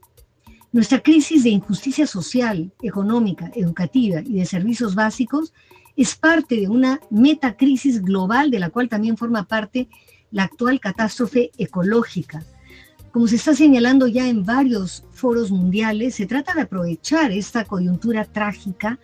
Nuestra 0.72 1.01
crisis 1.01 1.43
de 1.43 1.51
injusticia 1.51 2.08
social, 2.08 2.72
económica, 2.82 3.51
educativa 3.55 4.22
y 4.22 4.39
de 4.39 4.46
servicios 4.46 4.96
básicos 4.96 5.53
es 5.96 6.15
parte 6.15 6.55
de 6.55 6.67
una 6.67 7.00
metacrisis 7.12 8.01
global 8.01 8.50
de 8.50 8.60
la 8.60 8.72
cual 8.72 8.89
también 8.89 9.15
forma 9.15 9.43
parte 9.48 9.88
la 10.32 10.43
actual 10.43 10.79
catástrofe 10.79 11.51
ecológica. 11.60 12.43
Como 13.12 13.27
se 13.27 13.36
está 13.36 13.53
señalando 13.53 14.08
ya 14.08 14.27
en 14.27 14.43
varios 14.43 15.03
foros 15.12 15.51
mundiales, 15.51 16.15
se 16.15 16.25
trata 16.25 16.55
de 16.55 16.62
aprovechar 16.62 17.32
esta 17.32 17.65
coyuntura 17.65 18.25
trágica 18.25 18.98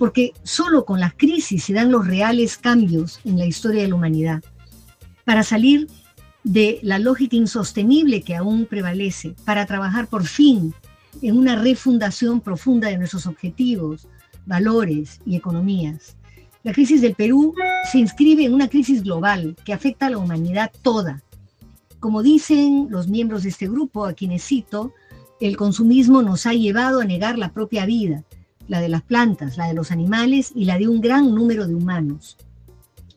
porque 0.00 0.32
solo 0.44 0.86
con 0.86 0.98
la 0.98 1.10
crisis 1.10 1.64
se 1.64 1.74
dan 1.74 1.92
los 1.92 2.06
reales 2.06 2.56
cambios 2.56 3.20
en 3.26 3.36
la 3.36 3.44
historia 3.44 3.82
de 3.82 3.88
la 3.88 3.96
humanidad. 3.96 4.42
Para 5.26 5.42
salir 5.42 5.88
de 6.42 6.80
la 6.82 6.98
lógica 6.98 7.36
insostenible 7.36 8.22
que 8.22 8.34
aún 8.34 8.64
prevalece, 8.64 9.34
para 9.44 9.66
trabajar 9.66 10.06
por 10.06 10.24
fin 10.24 10.72
en 11.20 11.36
una 11.36 11.54
refundación 11.54 12.40
profunda 12.40 12.88
de 12.88 12.96
nuestros 12.96 13.26
objetivos, 13.26 14.08
valores 14.46 15.20
y 15.26 15.36
economías. 15.36 16.16
La 16.62 16.72
crisis 16.72 17.02
del 17.02 17.14
Perú 17.14 17.54
se 17.92 17.98
inscribe 17.98 18.46
en 18.46 18.54
una 18.54 18.68
crisis 18.68 19.02
global 19.02 19.54
que 19.66 19.74
afecta 19.74 20.06
a 20.06 20.10
la 20.10 20.16
humanidad 20.16 20.72
toda. 20.80 21.22
Como 21.98 22.22
dicen 22.22 22.86
los 22.88 23.06
miembros 23.06 23.42
de 23.42 23.50
este 23.50 23.68
grupo, 23.68 24.06
a 24.06 24.14
quienes 24.14 24.44
cito, 24.44 24.94
el 25.42 25.58
consumismo 25.58 26.22
nos 26.22 26.46
ha 26.46 26.54
llevado 26.54 27.02
a 27.02 27.04
negar 27.04 27.36
la 27.36 27.52
propia 27.52 27.84
vida, 27.84 28.24
la 28.70 28.80
de 28.80 28.88
las 28.88 29.02
plantas, 29.02 29.56
la 29.56 29.66
de 29.66 29.74
los 29.74 29.90
animales 29.90 30.52
y 30.54 30.64
la 30.64 30.78
de 30.78 30.86
un 30.86 31.00
gran 31.00 31.34
número 31.34 31.66
de 31.66 31.74
humanos. 31.74 32.36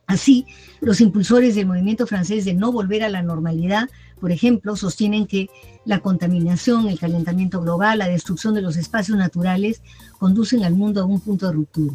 Así, 0.08 0.48
los 0.82 1.00
impulsores 1.00 1.54
del 1.54 1.68
movimiento 1.68 2.08
francés 2.08 2.44
de 2.44 2.56
no 2.56 2.72
volver 2.72 3.04
a 3.04 3.10
la 3.10 3.22
normalidad, 3.22 3.88
por 4.20 4.32
ejemplo, 4.32 4.76
sostienen 4.76 5.28
que 5.28 5.52
la 5.86 6.00
contaminación, 6.00 6.88
el 6.88 7.00
calentamiento 7.00 7.62
global, 7.62 8.00
la 8.00 8.08
destrucción 8.08 8.56
de 8.56 8.64
los 8.64 8.78
espacios 8.78 9.16
naturales 9.16 9.84
conducen 10.18 10.64
al 10.64 10.74
mundo 10.74 11.02
a 11.02 11.06
un 11.06 11.20
punto 11.20 11.46
de 11.46 11.54
ruptura. 11.54 11.94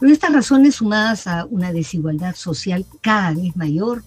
Pero 0.00 0.12
estas 0.12 0.32
razones 0.32 0.74
sumadas 0.74 1.28
a 1.28 1.44
una 1.44 1.72
desigualdad 1.72 2.34
social 2.34 2.84
cada 3.00 3.30
vez 3.30 3.54
mayor, 3.56 4.02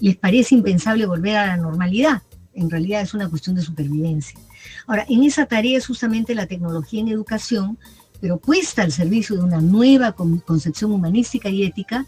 les 0.00 0.16
parece 0.16 0.54
impensable 0.54 1.04
volver 1.04 1.36
a 1.36 1.46
la 1.48 1.56
normalidad. 1.58 2.22
En 2.54 2.70
realidad 2.70 3.02
es 3.02 3.12
una 3.12 3.28
cuestión 3.28 3.54
de 3.54 3.62
supervivencia. 3.62 4.40
Ahora, 4.86 5.04
en 5.10 5.24
esa 5.24 5.44
tarea 5.44 5.76
es 5.76 5.86
justamente 5.86 6.34
la 6.34 6.46
tecnología 6.46 7.00
en 7.00 7.08
educación, 7.08 7.78
pero 8.24 8.38
puesta 8.38 8.80
al 8.80 8.90
servicio 8.90 9.36
de 9.36 9.42
una 9.42 9.60
nueva 9.60 10.12
concepción 10.12 10.92
humanística 10.92 11.50
y 11.50 11.62
ética, 11.62 12.06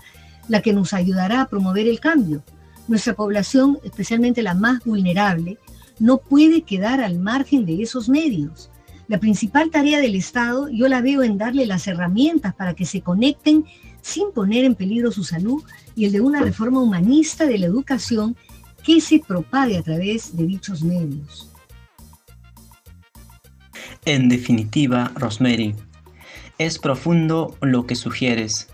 la 0.49 0.63
que 0.63 0.73
nos 0.73 0.95
ayudará 0.95 1.43
a 1.43 1.47
promover 1.47 1.87
el 1.87 2.01
cambio. 2.01 2.43
Nuestra 2.89 3.13
población, 3.13 3.79
especialmente 3.85 4.43
la 4.43 4.55
más 4.55 4.83
vulnerable, 4.83 5.59
no 5.99 6.17
puede 6.17 6.63
quedar 6.63 7.03
al 7.03 7.19
margen 7.19 7.67
de 7.67 7.83
esos 7.83 8.09
medios. 8.09 8.71
La 9.09 9.21
principal 9.21 9.71
tarea 9.71 10.01
del 10.01 10.15
Estado 10.15 10.71
yo 10.71 10.89
la 10.89 11.03
veo 11.03 11.23
en 11.23 11.37
darle 11.37 11.67
las 11.67 11.87
herramientas 11.87 12.55
para 12.55 12.73
que 12.73 12.87
se 12.87 13.03
conecten 13.03 13.67
sin 14.01 14.33
poner 14.33 14.65
en 14.65 14.75
peligro 14.75 15.13
su 15.13 15.23
salud 15.23 15.63
y 15.95 16.07
el 16.07 16.13
de 16.13 16.23
una 16.23 16.41
reforma 16.41 16.81
humanista 16.81 17.45
de 17.45 17.59
la 17.59 17.67
educación 17.67 18.39
que 18.83 19.03
se 19.03 19.19
propague 19.19 19.77
a 19.77 19.83
través 19.83 20.35
de 20.35 20.47
dichos 20.47 20.83
medios. 20.83 21.51
En 24.07 24.31
definitiva, 24.31 25.13
Rosemary, 25.15 25.75
es 26.59 26.79
profundo 26.79 27.57
lo 27.61 27.87
que 27.87 27.95
sugieres. 27.95 28.69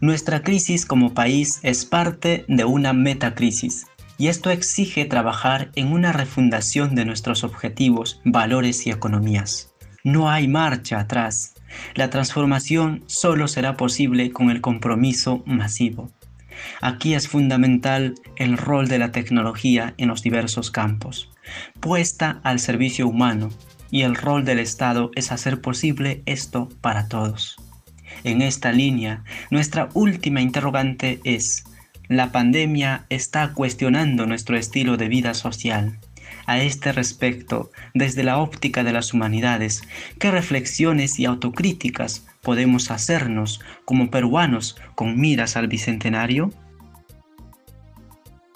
Nuestra 0.00 0.42
crisis 0.42 0.86
como 0.86 1.12
país 1.12 1.60
es 1.62 1.84
parte 1.84 2.44
de 2.48 2.64
una 2.64 2.92
metacrisis 2.92 3.86
y 4.16 4.28
esto 4.28 4.50
exige 4.50 5.04
trabajar 5.04 5.70
en 5.76 5.92
una 5.92 6.12
refundación 6.12 6.94
de 6.94 7.04
nuestros 7.04 7.44
objetivos, 7.44 8.20
valores 8.24 8.86
y 8.86 8.90
economías. 8.90 9.72
No 10.04 10.30
hay 10.30 10.48
marcha 10.48 11.00
atrás. 11.00 11.54
La 11.94 12.10
transformación 12.10 13.02
solo 13.06 13.48
será 13.48 13.76
posible 13.76 14.32
con 14.32 14.50
el 14.50 14.60
compromiso 14.60 15.42
masivo. 15.46 16.10
Aquí 16.80 17.14
es 17.14 17.28
fundamental 17.28 18.14
el 18.36 18.56
rol 18.56 18.88
de 18.88 18.98
la 18.98 19.12
tecnología 19.12 19.94
en 19.96 20.08
los 20.08 20.22
diversos 20.22 20.70
campos, 20.70 21.30
puesta 21.80 22.40
al 22.42 22.60
servicio 22.60 23.08
humano, 23.08 23.50
y 23.90 24.02
el 24.02 24.14
rol 24.14 24.44
del 24.44 24.58
Estado 24.58 25.10
es 25.14 25.32
hacer 25.32 25.60
posible 25.60 26.22
esto 26.26 26.68
para 26.80 27.08
todos. 27.08 27.56
En 28.24 28.42
esta 28.42 28.72
línea, 28.72 29.24
nuestra 29.50 29.88
última 29.94 30.40
interrogante 30.40 31.20
es, 31.24 31.64
la 32.08 32.32
pandemia 32.32 33.06
está 33.08 33.52
cuestionando 33.52 34.26
nuestro 34.26 34.56
estilo 34.56 34.96
de 34.96 35.08
vida 35.08 35.34
social. 35.34 35.98
A 36.46 36.58
este 36.58 36.92
respecto, 36.92 37.70
desde 37.94 38.24
la 38.24 38.38
óptica 38.38 38.82
de 38.82 38.92
las 38.92 39.14
humanidades, 39.14 39.82
¿qué 40.18 40.30
reflexiones 40.30 41.18
y 41.18 41.24
autocríticas 41.24 42.26
podemos 42.42 42.90
hacernos 42.90 43.60
como 43.84 44.10
peruanos 44.10 44.76
con 44.96 45.20
miras 45.20 45.56
al 45.56 45.68
Bicentenario? 45.68 46.52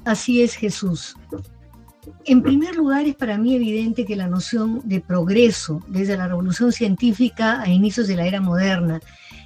Así 0.05 0.43
es 0.43 0.55
Jesús. 0.55 1.17
En 2.25 2.43
primer 2.43 2.75
lugar, 2.77 3.07
es 3.07 3.15
para 3.15 3.39
mí 3.39 3.55
evidente 3.55 4.05
que 4.05 4.17
la 4.17 4.29
noción 4.29 4.83
de 4.85 5.01
progreso, 5.01 5.83
desde 5.89 6.17
la 6.17 6.29
revolución 6.29 6.73
científica 6.73 7.61
a 7.61 7.69
inicios 7.69 8.09
de 8.09 8.17
la 8.17 8.27
era 8.27 8.41
moderna 8.41 9.01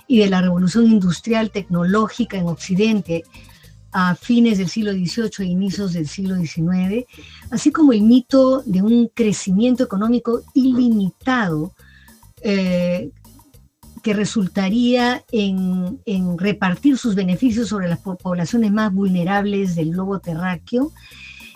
y 0.06 0.18
de 0.18 0.28
la 0.28 0.40
revolución 0.40 0.86
industrial 0.86 1.50
tecnológica 1.50 2.36
en 2.36 2.46
Occidente, 2.46 3.24
a 3.92 4.14
fines 4.14 4.58
del 4.58 4.68
siglo 4.68 4.92
XVIII 4.92 5.30
e 5.40 5.44
inicios 5.44 5.92
del 5.92 6.08
siglo 6.08 6.36
XIX, 6.36 7.06
así 7.50 7.72
como 7.72 7.92
el 7.92 8.02
mito 8.02 8.62
de 8.66 8.82
un 8.82 9.08
crecimiento 9.08 9.82
económico 9.82 10.42
ilimitado 10.54 11.72
eh, 12.42 13.10
que 14.02 14.14
resultaría 14.14 15.24
en, 15.32 16.00
en, 16.06 16.38
repartir 16.38 16.98
sus 16.98 17.14
beneficios 17.14 17.68
sobre 17.68 17.88
las 17.88 17.98
poblaciones 17.98 18.70
más 18.70 18.92
vulnerables 18.92 19.74
del 19.74 19.90
globo 19.90 20.20
terráqueo, 20.20 20.92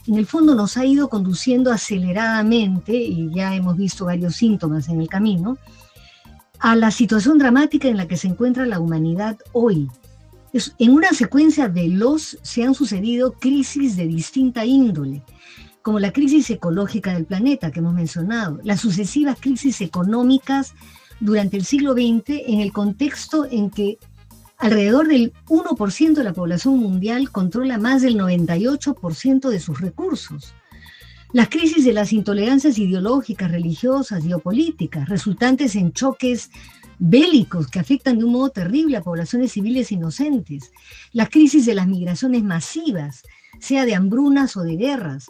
en 0.07 0.17
el 0.17 0.27
fondo 0.27 0.55
nos 0.55 0.77
ha 0.77 0.85
ido 0.85 1.09
conduciendo 1.09 1.73
aceleradamente, 1.73 2.95
y 2.95 3.31
ya 3.33 3.55
hemos 3.55 3.77
visto 3.77 4.07
varios 4.07 4.37
síntomas 4.37 4.89
en 4.89 5.01
el 5.01 5.09
camino, 5.09 5.59
a 6.59 6.77
la 6.77 6.91
situación 6.91 7.39
dramática 7.39 7.89
en 7.89 7.97
la 7.97 8.07
que 8.07 8.17
se 8.17 8.29
encuentra 8.29 8.67
la 8.67 8.81
humanidad 8.81 9.37
hoy, 9.53 9.89
en 10.79 10.93
una 10.93 11.11
secuencia 11.11 11.69
de 11.69 11.89
los 11.89 12.39
se 12.43 12.63
han 12.63 12.75
sucedido 12.75 13.33
crisis 13.33 13.97
de 13.97 14.07
distinta 14.07 14.65
índole, 14.65 15.23
como 15.81 15.99
la 15.99 16.13
crisis 16.13 16.51
ecológica 16.51 17.15
del 17.15 17.25
planeta 17.25 17.71
que 17.71 17.81
hemos 17.81 17.95
mencionado, 17.95 18.61
las 18.63 18.81
sucesivas 18.81 19.39
crisis 19.41 19.81
económicas 19.81 20.75
durante 21.21 21.57
el 21.57 21.65
siglo 21.65 21.93
XX 21.95 22.43
en 22.47 22.61
el 22.61 22.73
contexto 22.73 23.47
en 23.51 23.71
que 23.71 23.99
alrededor 24.63 25.09
del 25.09 25.33
1% 25.49 26.15
de 26.15 26.25
la 26.25 26.33
población 26.33 26.79
mundial 26.79 27.33
controla 27.33 27.79
más 27.79 28.01
del 28.01 28.17
98% 28.17 29.49
de 29.49 29.59
sus 29.59 29.81
recursos. 29.81 30.55
Las 31.33 31.49
crisis 31.49 31.85
de 31.85 31.93
las 31.93 32.13
intolerancias 32.13 32.79
ideológicas, 32.79 33.51
religiosas, 33.51 34.23
geopolíticas, 34.23 35.09
resultantes 35.09 35.75
en 35.75 35.93
choques 35.93 36.51
bélicos 37.01 37.67
que 37.67 37.81
afectan 37.81 38.19
de 38.19 38.25
un 38.25 38.33
modo 38.33 38.51
terrible 38.51 38.99
a 38.99 39.03
poblaciones 39.03 39.51
civiles 39.51 39.91
inocentes, 39.91 40.71
la 41.13 41.27
crisis 41.27 41.67
de 41.67 41.75
las 41.75 41.89
migraciones 41.89 42.45
masivas, 42.45 43.25
sea 43.59 43.85
de 43.85 43.97
hambrunas 43.97 44.57
o 44.57 44.63
de 44.63 44.77
guerras, 44.77 45.27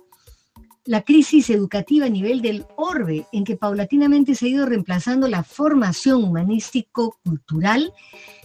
la 0.84 1.02
crisis 1.02 1.48
educativa 1.48 2.04
a 2.04 2.10
nivel 2.10 2.42
del 2.42 2.66
orbe, 2.76 3.24
en 3.32 3.44
que 3.44 3.56
paulatinamente 3.56 4.34
se 4.34 4.44
ha 4.44 4.48
ido 4.50 4.66
reemplazando 4.66 5.26
la 5.26 5.42
formación 5.42 6.22
humanístico-cultural 6.22 7.94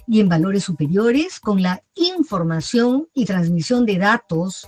y 0.07 0.19
en 0.19 0.29
valores 0.29 0.63
superiores 0.63 1.39
con 1.39 1.61
la 1.61 1.83
información 1.95 3.07
y 3.13 3.25
transmisión 3.25 3.85
de 3.85 3.97
datos 3.97 4.67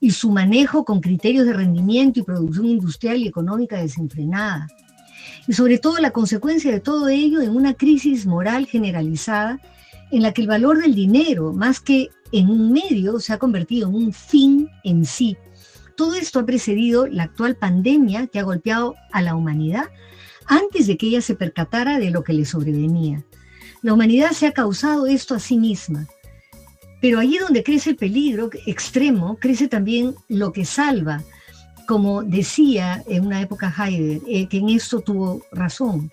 y 0.00 0.12
su 0.12 0.30
manejo 0.30 0.84
con 0.84 1.00
criterios 1.00 1.46
de 1.46 1.52
rendimiento 1.52 2.20
y 2.20 2.22
producción 2.22 2.66
industrial 2.66 3.18
y 3.18 3.28
económica 3.28 3.76
desenfrenada 3.76 4.68
y 5.46 5.52
sobre 5.52 5.78
todo 5.78 5.98
la 5.98 6.10
consecuencia 6.10 6.70
de 6.70 6.80
todo 6.80 7.08
ello 7.08 7.40
en 7.40 7.56
una 7.56 7.74
crisis 7.74 8.26
moral 8.26 8.66
generalizada 8.66 9.60
en 10.10 10.22
la 10.22 10.32
que 10.32 10.42
el 10.42 10.48
valor 10.48 10.80
del 10.80 10.94
dinero, 10.94 11.52
más 11.52 11.80
que 11.80 12.08
en 12.32 12.48
un 12.48 12.72
medio, 12.72 13.20
se 13.20 13.32
ha 13.32 13.38
convertido 13.38 13.88
en 13.88 13.94
un 13.94 14.12
fin 14.12 14.68
en 14.84 15.04
sí, 15.04 15.36
todo 15.96 16.14
esto 16.14 16.38
ha 16.38 16.46
precedido 16.46 17.06
la 17.06 17.24
actual 17.24 17.56
pandemia 17.56 18.28
que 18.28 18.38
ha 18.38 18.44
golpeado 18.44 18.94
a 19.12 19.20
la 19.20 19.34
humanidad 19.34 19.86
antes 20.46 20.86
de 20.86 20.96
que 20.96 21.08
ella 21.08 21.20
se 21.20 21.34
percatara 21.34 21.98
de 21.98 22.10
lo 22.10 22.22
que 22.22 22.32
le 22.32 22.44
sobrevenía. 22.44 23.24
La 23.82 23.92
humanidad 23.92 24.32
se 24.32 24.46
ha 24.46 24.52
causado 24.52 25.06
esto 25.06 25.34
a 25.34 25.38
sí 25.38 25.56
misma. 25.56 26.06
Pero 27.00 27.20
allí 27.20 27.38
donde 27.38 27.62
crece 27.62 27.90
el 27.90 27.96
peligro 27.96 28.50
extremo, 28.66 29.36
crece 29.38 29.68
también 29.68 30.14
lo 30.28 30.52
que 30.52 30.64
salva, 30.64 31.22
como 31.86 32.22
decía 32.22 33.04
en 33.06 33.26
una 33.26 33.40
época 33.40 33.72
Heidegger, 33.76 34.22
eh, 34.26 34.48
que 34.48 34.58
en 34.58 34.70
esto 34.70 35.00
tuvo 35.00 35.42
razón. 35.52 36.10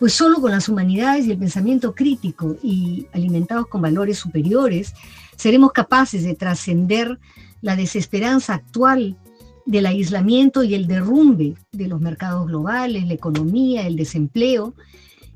Pues 0.00 0.12
solo 0.12 0.40
con 0.40 0.50
las 0.50 0.68
humanidades 0.68 1.26
y 1.26 1.30
el 1.30 1.38
pensamiento 1.38 1.94
crítico 1.94 2.56
y 2.62 3.06
alimentados 3.12 3.68
con 3.68 3.80
valores 3.80 4.18
superiores, 4.18 4.92
seremos 5.36 5.72
capaces 5.72 6.24
de 6.24 6.34
trascender 6.34 7.18
la 7.62 7.76
desesperanza 7.76 8.54
actual 8.54 9.16
del 9.66 9.86
aislamiento 9.86 10.62
y 10.62 10.74
el 10.74 10.86
derrumbe 10.86 11.54
de 11.72 11.88
los 11.88 12.00
mercados 12.00 12.46
globales, 12.46 13.06
la 13.06 13.14
economía, 13.14 13.86
el 13.86 13.96
desempleo, 13.96 14.74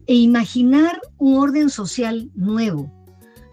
e 0.08 0.14
imaginar 0.14 1.02
un 1.18 1.36
orden 1.38 1.68
social 1.68 2.30
nuevo, 2.34 2.90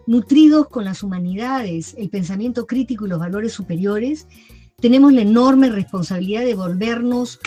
nutridos 0.08 0.70
con 0.70 0.86
las 0.86 1.04
humanidades, 1.04 1.94
el 1.98 2.10
pensamiento 2.10 2.65
crítico 2.65 3.06
y 3.06 3.10
los 3.10 3.20
valores 3.20 3.52
superiores, 3.52 4.26
tenemos 4.78 5.12
la 5.12 5.22
enorme 5.22 5.70
responsabilidad 5.70 6.46
de 6.46 6.56
volvernos 6.56 7.39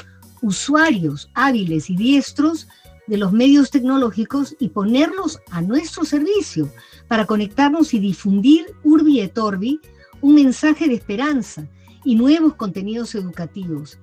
usuarios 0.42 1.31
hábiles 1.35 1.88
y 1.88 1.97
diestros 1.97 2.68
de 3.07 3.16
los 3.16 3.33
medios 3.33 3.71
tecnológicos 3.71 4.55
y 4.61 4.68
ponerlos 4.68 5.40
a 5.51 5.62
nuestro 5.62 6.05
servicio 6.05 6.71
para 7.09 7.25
conectarnos 7.25 7.94
y 7.94 8.01
difundir 8.01 8.66
urbi 8.85 9.21
et 9.21 9.38
orbi 9.38 9.81
un 10.21 10.35
mensaje 10.35 10.87
de 10.87 10.94
esperanza 10.94 11.66
y 12.05 12.14
nuevos 12.14 12.57
contenidos 12.57 13.14
educativos. 13.14 13.99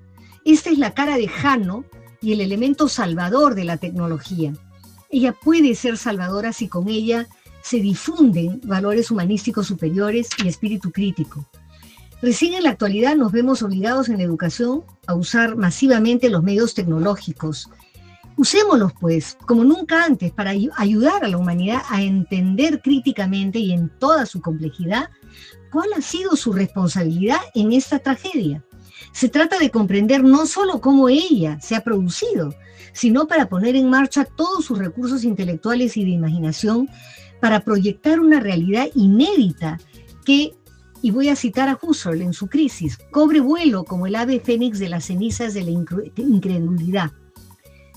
Esta 0.46 0.72
es 0.72 0.80
la 0.80 0.96
cara 0.96 1.18
de 1.18 1.28
Jano 1.28 1.86
y 2.22 2.34
el 2.34 2.42
elemento 2.42 2.88
salvador 2.88 3.54
de 3.54 3.66
la 3.66 3.78
tecnología. 3.78 4.54
Ella 5.16 5.32
puede 5.32 5.76
ser 5.76 5.98
salvadora 5.98 6.52
si 6.52 6.68
con 6.68 6.90
ella 6.90 7.26
se 7.64 7.78
difunden 7.78 8.60
valores 8.66 9.12
humanísticos 9.12 9.66
superiores 9.66 10.28
y 10.44 10.50
espíritu 10.50 10.92
crítico. 10.92 11.46
Recién 12.22 12.54
en 12.54 12.64
la 12.64 12.72
actualidad 12.72 13.16
nos 13.16 13.32
vemos 13.32 13.64
obligados 13.64 14.10
en 14.10 14.18
la 14.18 14.24
educación 14.24 14.84
a 15.08 15.14
usar 15.14 15.56
masivamente 15.56 16.30
los 16.30 16.44
medios 16.44 16.74
tecnológicos. 16.74 17.70
Usémoslos, 18.36 18.92
pues, 19.00 19.38
como 19.46 19.64
nunca 19.64 20.04
antes, 20.04 20.34
para 20.34 20.52
ayudar 20.76 21.24
a 21.24 21.30
la 21.30 21.38
humanidad 21.38 21.84
a 21.88 22.02
entender 22.02 22.82
críticamente 22.82 23.60
y 23.60 23.72
en 23.72 23.90
toda 24.00 24.26
su 24.26 24.42
complejidad 24.42 25.10
cuál 25.72 25.94
ha 25.96 26.02
sido 26.02 26.36
su 26.36 26.52
responsabilidad 26.52 27.40
en 27.54 27.72
esta 27.72 28.00
tragedia. 28.00 28.66
Se 29.16 29.30
trata 29.30 29.58
de 29.60 29.72
comprender 29.72 30.26
no 30.26 30.46
solo 30.46 30.82
cómo 30.82 31.08
ella 31.08 31.58
se 31.62 31.74
ha 31.74 31.86
producido, 31.86 32.54
sino 32.92 33.28
para 33.28 33.48
poner 33.48 33.78
en 33.78 33.90
marcha 33.90 34.26
todos 34.26 34.66
sus 34.66 34.78
recursos 34.78 35.24
intelectuales 35.24 35.96
y 35.96 36.04
de 36.04 36.12
imaginación 36.12 36.90
para 37.40 37.62
proyectar 37.62 38.20
una 38.20 38.42
realidad 38.42 38.88
inédita 38.94 39.80
que, 40.26 40.52
y 41.02 41.12
voy 41.12 41.30
a 41.30 41.38
citar 41.38 41.70
a 41.70 41.80
Husserl 41.82 42.22
en 42.22 42.34
su 42.34 42.48
crisis, 42.48 42.98
cobre 43.10 43.40
vuelo 43.40 43.86
como 43.86 44.06
el 44.06 44.16
ave 44.16 44.42
fénix 44.42 44.80
de 44.80 44.90
las 44.90 45.06
cenizas 45.06 45.54
de 45.54 45.64
la 45.64 45.72
incredulidad. 46.18 47.14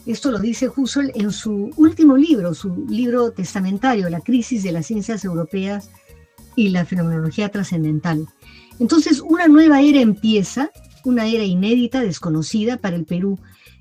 Esto 0.06 0.30
lo 0.30 0.38
dice 0.38 0.70
Husserl 0.74 1.10
en 1.16 1.32
su 1.32 1.70
último 1.74 2.16
libro, 2.16 2.54
su 2.54 2.86
libro 2.88 3.32
testamentario, 3.32 4.08
La 4.08 4.20
crisis 4.20 4.62
de 4.62 4.70
las 4.70 4.86
ciencias 4.86 5.24
europeas 5.24 5.90
y 6.54 6.68
la 6.68 6.84
fenomenología 6.84 7.48
trascendental. 7.48 8.28
Entonces, 8.78 9.20
una 9.20 9.48
nueva 9.48 9.80
era 9.80 10.00
empieza, 10.00 10.70
una 11.04 11.26
era 11.26 11.44
inédita, 11.44 12.02
desconocida 12.02 12.76
para 12.76 12.96
el 12.96 13.04
Perú 13.04 13.38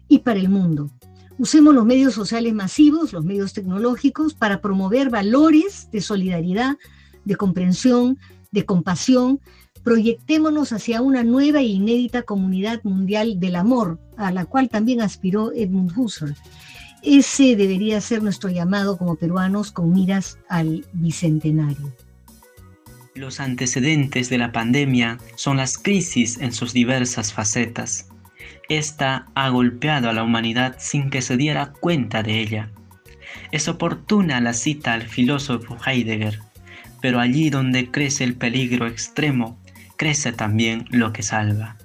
y 0.07 0.19
para 0.19 0.39
el 0.39 0.49
mundo. 0.49 0.91
Usemos 1.39 1.75
los 1.75 1.85
medios 1.85 2.13
sociales 2.13 2.53
masivos, 2.53 3.13
los 3.13 3.23
medios 3.23 3.53
tecnológicos, 3.53 4.33
para 4.33 4.59
promover 4.59 5.09
valores 5.09 5.89
de 5.91 6.01
solidaridad, 6.01 6.77
de 7.25 7.35
comprensión, 7.35 8.17
de 8.51 8.65
compasión. 8.65 9.39
Proyectémonos 9.83 10.73
hacia 10.73 11.01
una 11.01 11.23
nueva 11.23 11.59
e 11.59 11.65
inédita 11.65 12.23
comunidad 12.23 12.81
mundial 12.83 13.39
del 13.39 13.55
amor, 13.55 13.99
a 14.17 14.31
la 14.31 14.45
cual 14.45 14.69
también 14.69 15.01
aspiró 15.01 15.51
Edmund 15.53 15.91
Husserl. 15.95 16.35
Ese 17.03 17.55
debería 17.55 18.01
ser 18.01 18.23
nuestro 18.23 18.49
llamado 18.49 18.97
como 18.97 19.15
peruanos 19.15 19.71
con 19.71 19.93
miras 19.93 20.39
al 20.49 20.85
bicentenario. 20.93 21.93
Los 23.17 23.39
antecedentes 23.39 24.29
de 24.29 24.37
la 24.37 24.51
pandemia 24.51 25.17
son 25.33 25.57
las 25.57 25.79
crisis 25.79 26.37
en 26.39 26.53
sus 26.53 26.71
diversas 26.71 27.33
facetas. 27.33 28.09
Esta 28.69 29.25
ha 29.33 29.49
golpeado 29.49 30.07
a 30.07 30.13
la 30.13 30.21
humanidad 30.21 30.75
sin 30.77 31.09
que 31.09 31.23
se 31.23 31.35
diera 31.35 31.73
cuenta 31.79 32.21
de 32.21 32.39
ella. 32.39 32.69
Es 33.51 33.67
oportuna 33.67 34.39
la 34.39 34.53
cita 34.53 34.93
al 34.93 35.01
filósofo 35.01 35.77
Heidegger, 35.83 36.41
pero 37.01 37.19
allí 37.19 37.49
donde 37.49 37.89
crece 37.89 38.23
el 38.23 38.35
peligro 38.35 38.85
extremo, 38.85 39.59
crece 39.95 40.31
también 40.31 40.85
lo 40.91 41.11
que 41.11 41.23
salva. 41.23 41.75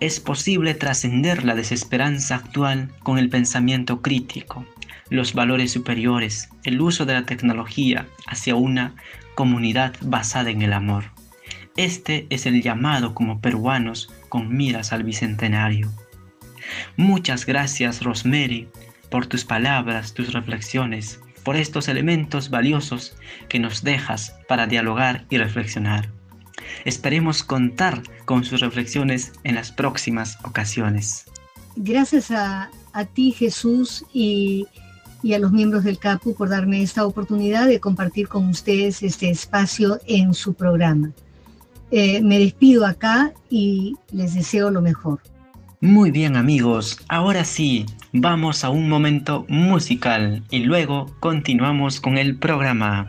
Es 0.00 0.20
posible 0.20 0.72
trascender 0.72 1.44
la 1.44 1.54
desesperanza 1.54 2.36
actual 2.36 2.92
con 3.02 3.18
el 3.18 3.28
pensamiento 3.28 4.00
crítico, 4.00 4.64
los 5.10 5.34
valores 5.34 5.70
superiores, 5.70 6.48
el 6.62 6.80
uso 6.80 7.04
de 7.04 7.12
la 7.12 7.26
tecnología 7.26 8.06
hacia 8.26 8.54
una 8.54 8.94
comunidad 9.34 9.94
basada 10.00 10.50
en 10.50 10.62
el 10.62 10.72
amor. 10.72 11.04
Este 11.76 12.26
es 12.30 12.46
el 12.46 12.62
llamado 12.62 13.14
como 13.14 13.40
peruanos 13.40 14.12
con 14.28 14.56
miras 14.56 14.92
al 14.92 15.02
bicentenario. 15.02 15.90
Muchas 16.96 17.46
gracias, 17.46 18.02
Rosemary, 18.02 18.68
por 19.10 19.26
tus 19.26 19.44
palabras, 19.44 20.14
tus 20.14 20.32
reflexiones, 20.32 21.20
por 21.42 21.56
estos 21.56 21.88
elementos 21.88 22.48
valiosos 22.48 23.16
que 23.48 23.58
nos 23.58 23.82
dejas 23.82 24.36
para 24.48 24.66
dialogar 24.66 25.26
y 25.30 25.38
reflexionar. 25.38 26.10
Esperemos 26.84 27.42
contar 27.42 28.02
con 28.24 28.44
sus 28.44 28.60
reflexiones 28.60 29.32
en 29.44 29.54
las 29.54 29.72
próximas 29.72 30.38
ocasiones. 30.44 31.26
Gracias 31.76 32.30
a, 32.30 32.70
a 32.92 33.04
ti, 33.04 33.32
Jesús, 33.32 34.04
y 34.12 34.66
y 35.24 35.32
a 35.32 35.38
los 35.38 35.52
miembros 35.52 35.84
del 35.84 35.98
CAPU 35.98 36.34
por 36.34 36.50
darme 36.50 36.82
esta 36.82 37.06
oportunidad 37.06 37.66
de 37.66 37.80
compartir 37.80 38.28
con 38.28 38.46
ustedes 38.50 39.02
este 39.02 39.30
espacio 39.30 39.98
en 40.06 40.34
su 40.34 40.52
programa. 40.52 41.12
Eh, 41.90 42.20
me 42.20 42.38
despido 42.38 42.84
acá 42.86 43.32
y 43.48 43.96
les 44.12 44.34
deseo 44.34 44.70
lo 44.70 44.82
mejor. 44.82 45.20
Muy 45.80 46.10
bien 46.10 46.36
amigos, 46.36 46.98
ahora 47.08 47.44
sí, 47.44 47.86
vamos 48.12 48.64
a 48.64 48.68
un 48.68 48.88
momento 48.88 49.46
musical 49.48 50.42
y 50.50 50.60
luego 50.60 51.10
continuamos 51.20 52.00
con 52.00 52.18
el 52.18 52.36
programa. 52.36 53.08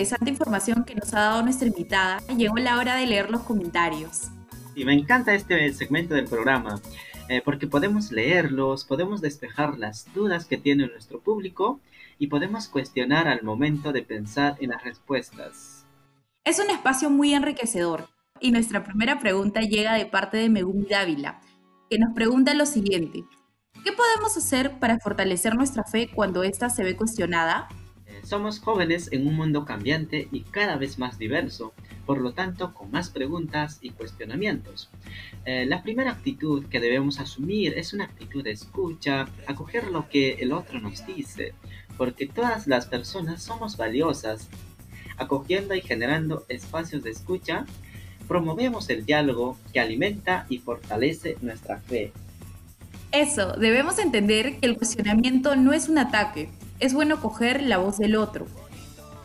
Interesante 0.00 0.30
información 0.30 0.84
que 0.84 0.94
nos 0.94 1.12
ha 1.12 1.20
dado 1.20 1.42
nuestra 1.42 1.68
invitada, 1.68 2.20
llegó 2.34 2.56
la 2.56 2.78
hora 2.78 2.94
de 2.94 3.06
leer 3.06 3.30
los 3.30 3.42
comentarios. 3.42 4.28
Y 4.74 4.86
me 4.86 4.94
encanta 4.94 5.34
este 5.34 5.70
segmento 5.74 6.14
del 6.14 6.24
programa, 6.24 6.80
eh, 7.28 7.42
porque 7.44 7.66
podemos 7.66 8.10
leerlos, 8.10 8.86
podemos 8.86 9.20
despejar 9.20 9.76
las 9.78 10.06
dudas 10.14 10.46
que 10.46 10.56
tiene 10.56 10.86
nuestro 10.86 11.20
público 11.20 11.80
y 12.18 12.28
podemos 12.28 12.68
cuestionar 12.68 13.28
al 13.28 13.42
momento 13.42 13.92
de 13.92 14.02
pensar 14.02 14.56
en 14.60 14.70
las 14.70 14.82
respuestas. 14.82 15.84
Es 16.44 16.58
un 16.58 16.70
espacio 16.70 17.10
muy 17.10 17.34
enriquecedor 17.34 18.08
y 18.40 18.52
nuestra 18.52 18.82
primera 18.82 19.18
pregunta 19.18 19.60
llega 19.60 19.92
de 19.92 20.06
parte 20.06 20.38
de 20.38 20.48
Megumi 20.48 20.86
Dávila, 20.86 21.42
que 21.90 21.98
nos 21.98 22.14
pregunta 22.14 22.54
lo 22.54 22.64
siguiente. 22.64 23.24
¿Qué 23.84 23.92
podemos 23.92 24.34
hacer 24.34 24.78
para 24.78 24.98
fortalecer 24.98 25.56
nuestra 25.56 25.84
fe 25.84 26.08
cuando 26.14 26.42
ésta 26.42 26.70
se 26.70 26.84
ve 26.84 26.96
cuestionada? 26.96 27.68
Somos 28.24 28.60
jóvenes 28.60 29.08
en 29.12 29.26
un 29.26 29.34
mundo 29.34 29.64
cambiante 29.64 30.28
y 30.30 30.40
cada 30.42 30.76
vez 30.76 30.98
más 30.98 31.18
diverso, 31.18 31.72
por 32.06 32.20
lo 32.20 32.32
tanto 32.32 32.74
con 32.74 32.90
más 32.90 33.10
preguntas 33.10 33.78
y 33.80 33.90
cuestionamientos. 33.90 34.90
Eh, 35.44 35.66
la 35.66 35.82
primera 35.82 36.12
actitud 36.12 36.66
que 36.66 36.80
debemos 36.80 37.20
asumir 37.20 37.76
es 37.76 37.92
una 37.92 38.04
actitud 38.04 38.44
de 38.44 38.52
escucha, 38.52 39.28
acoger 39.46 39.90
lo 39.90 40.08
que 40.08 40.34
el 40.34 40.52
otro 40.52 40.80
nos 40.80 41.06
dice, 41.06 41.54
porque 41.96 42.26
todas 42.26 42.66
las 42.66 42.86
personas 42.86 43.42
somos 43.42 43.76
valiosas. 43.76 44.48
Acogiendo 45.16 45.74
y 45.74 45.82
generando 45.82 46.46
espacios 46.48 47.02
de 47.02 47.10
escucha, 47.10 47.66
promovemos 48.26 48.88
el 48.90 49.04
diálogo 49.04 49.58
que 49.72 49.80
alimenta 49.80 50.46
y 50.48 50.58
fortalece 50.58 51.36
nuestra 51.42 51.78
fe. 51.78 52.12
Eso, 53.12 53.54
debemos 53.54 53.98
entender 53.98 54.60
que 54.60 54.66
el 54.66 54.76
cuestionamiento 54.76 55.56
no 55.56 55.72
es 55.72 55.88
un 55.88 55.98
ataque, 55.98 56.48
es 56.80 56.94
bueno 56.94 57.20
coger 57.20 57.62
la 57.62 57.78
voz 57.78 57.98
del 57.98 58.16
otro. 58.16 58.46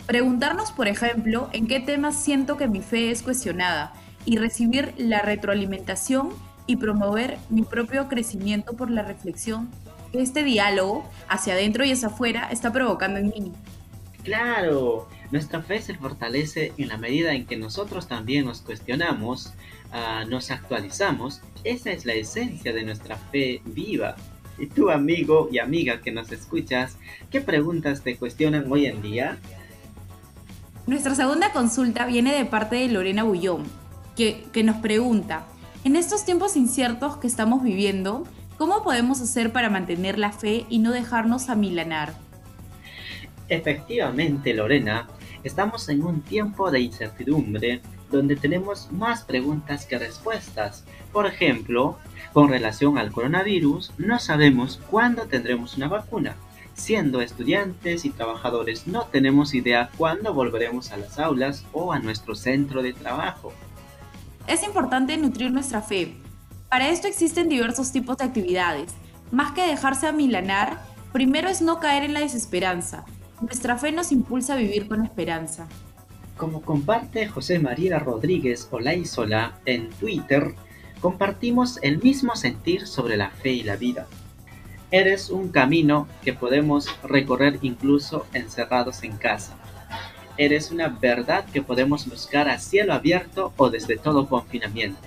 Preguntarnos, 0.05 0.71
por 0.71 0.87
ejemplo, 0.87 1.49
en 1.51 1.67
qué 1.67 1.79
temas 1.79 2.21
siento 2.21 2.57
que 2.57 2.67
mi 2.67 2.81
fe 2.81 3.09
es 3.09 3.23
cuestionada 3.23 3.93
y 4.25 4.37
recibir 4.37 4.93
la 4.97 5.21
retroalimentación 5.21 6.29
y 6.67 6.75
promover 6.75 7.37
mi 7.49 7.63
propio 7.63 8.07
crecimiento 8.07 8.73
por 8.73 8.91
la 8.91 9.03
reflexión 9.03 9.69
que 10.11 10.21
este 10.21 10.43
diálogo 10.43 11.09
hacia 11.27 11.53
adentro 11.53 11.85
y 11.85 11.91
hacia 11.91 12.09
afuera 12.09 12.49
está 12.51 12.71
provocando 12.71 13.19
en 13.19 13.29
mí. 13.29 13.51
Claro, 14.23 15.07
nuestra 15.31 15.61
fe 15.61 15.81
se 15.81 15.95
fortalece 15.95 16.73
en 16.77 16.87
la 16.87 16.97
medida 16.97 17.33
en 17.33 17.45
que 17.45 17.57
nosotros 17.57 18.07
también 18.07 18.45
nos 18.45 18.61
cuestionamos, 18.61 19.53
uh, 19.91 20.27
nos 20.27 20.49
actualizamos. 20.51 21.41
Esa 21.63 21.91
es 21.91 22.05
la 22.05 22.13
esencia 22.13 22.73
de 22.73 22.83
nuestra 22.83 23.17
fe 23.17 23.61
viva. 23.65 24.15
Y 24.57 24.67
tú, 24.67 24.89
amigo 24.89 25.49
y 25.51 25.59
amiga 25.59 26.01
que 26.01 26.11
nos 26.11 26.31
escuchas, 26.31 26.97
¿qué 27.29 27.41
preguntas 27.41 28.01
te 28.01 28.17
cuestionan 28.17 28.71
hoy 28.71 28.85
en 28.85 29.01
día? 29.01 29.37
Nuestra 30.87 31.15
segunda 31.15 31.51
consulta 31.51 32.05
viene 32.05 32.33
de 32.35 32.45
parte 32.45 32.75
de 32.75 32.87
Lorena 32.87 33.23
Bullón, 33.23 33.63
que, 34.15 34.45
que 34.53 34.63
nos 34.63 34.77
pregunta, 34.77 35.45
en 35.83 35.95
estos 35.95 36.25
tiempos 36.25 36.55
inciertos 36.55 37.17
que 37.17 37.27
estamos 37.27 37.61
viviendo, 37.61 38.23
¿cómo 38.57 38.83
podemos 38.83 39.21
hacer 39.21 39.51
para 39.51 39.69
mantener 39.69 40.17
la 40.17 40.31
fe 40.31 40.65
y 40.69 40.79
no 40.79 40.91
dejarnos 40.91 41.49
amilanar? 41.49 42.13
Efectivamente, 43.49 44.53
Lorena, 44.53 45.07
estamos 45.43 45.87
en 45.89 46.03
un 46.03 46.21
tiempo 46.21 46.71
de 46.71 46.79
incertidumbre 46.79 47.81
donde 48.15 48.35
tenemos 48.35 48.91
más 48.91 49.23
preguntas 49.23 49.85
que 49.85 49.99
respuestas. 49.99 50.85
Por 51.11 51.25
ejemplo, 51.25 51.97
con 52.33 52.49
relación 52.49 52.97
al 52.97 53.11
coronavirus, 53.11 53.91
no 53.97 54.19
sabemos 54.19 54.79
cuándo 54.89 55.27
tendremos 55.27 55.77
una 55.77 55.87
vacuna. 55.87 56.35
Siendo 56.73 57.21
estudiantes 57.21 58.03
y 58.03 58.09
trabajadores, 58.09 58.87
no 58.87 59.05
tenemos 59.05 59.53
idea 59.53 59.89
cuándo 59.97 60.33
volveremos 60.33 60.91
a 60.91 60.97
las 60.97 61.17
aulas 61.19 61.65
o 61.71 61.93
a 61.93 61.99
nuestro 61.99 62.35
centro 62.35 62.83
de 62.83 62.93
trabajo. 62.93 63.53
Es 64.47 64.63
importante 64.63 65.15
nutrir 65.17 65.51
nuestra 65.51 65.81
fe. 65.81 66.15
Para 66.69 66.89
esto 66.89 67.07
existen 67.07 67.47
diversos 67.47 67.91
tipos 67.91 68.17
de 68.17 68.25
actividades. 68.25 68.93
Más 69.31 69.53
que 69.53 69.65
dejarse 69.65 70.07
amilanar, 70.07 70.81
primero 71.13 71.47
es 71.47 71.61
no 71.61 71.79
caer 71.79 72.03
en 72.03 72.13
la 72.13 72.19
desesperanza. 72.19 73.05
Nuestra 73.39 73.77
fe 73.77 73.91
nos 73.91 74.11
impulsa 74.11 74.53
a 74.53 74.57
vivir 74.57 74.87
con 74.87 75.03
esperanza. 75.03 75.67
Como 76.37 76.61
comparte 76.61 77.27
José 77.27 77.59
María 77.59 77.97
Rodríguez 77.97 78.67
Olaizola 78.69 79.57
en 79.65 79.89
Twitter, 79.91 80.53
compartimos 80.99 81.79
el 81.81 82.01
mismo 82.01 82.35
sentir 82.35 82.87
sobre 82.87 83.15
la 83.15 83.29
fe 83.29 83.51
y 83.51 83.63
la 83.63 83.77
vida. 83.77 84.07
Eres 84.91 85.29
un 85.29 85.49
camino 85.49 86.07
que 86.23 86.33
podemos 86.33 86.89
recorrer 87.03 87.59
incluso 87.61 88.27
encerrados 88.33 89.03
en 89.03 89.15
casa. 89.17 89.55
Eres 90.37 90.71
una 90.71 90.89
verdad 90.89 91.45
que 91.45 91.61
podemos 91.61 92.05
buscar 92.07 92.49
a 92.49 92.59
cielo 92.59 92.93
abierto 92.93 93.53
o 93.55 93.69
desde 93.69 93.95
todo 93.95 94.27
confinamiento. 94.27 94.99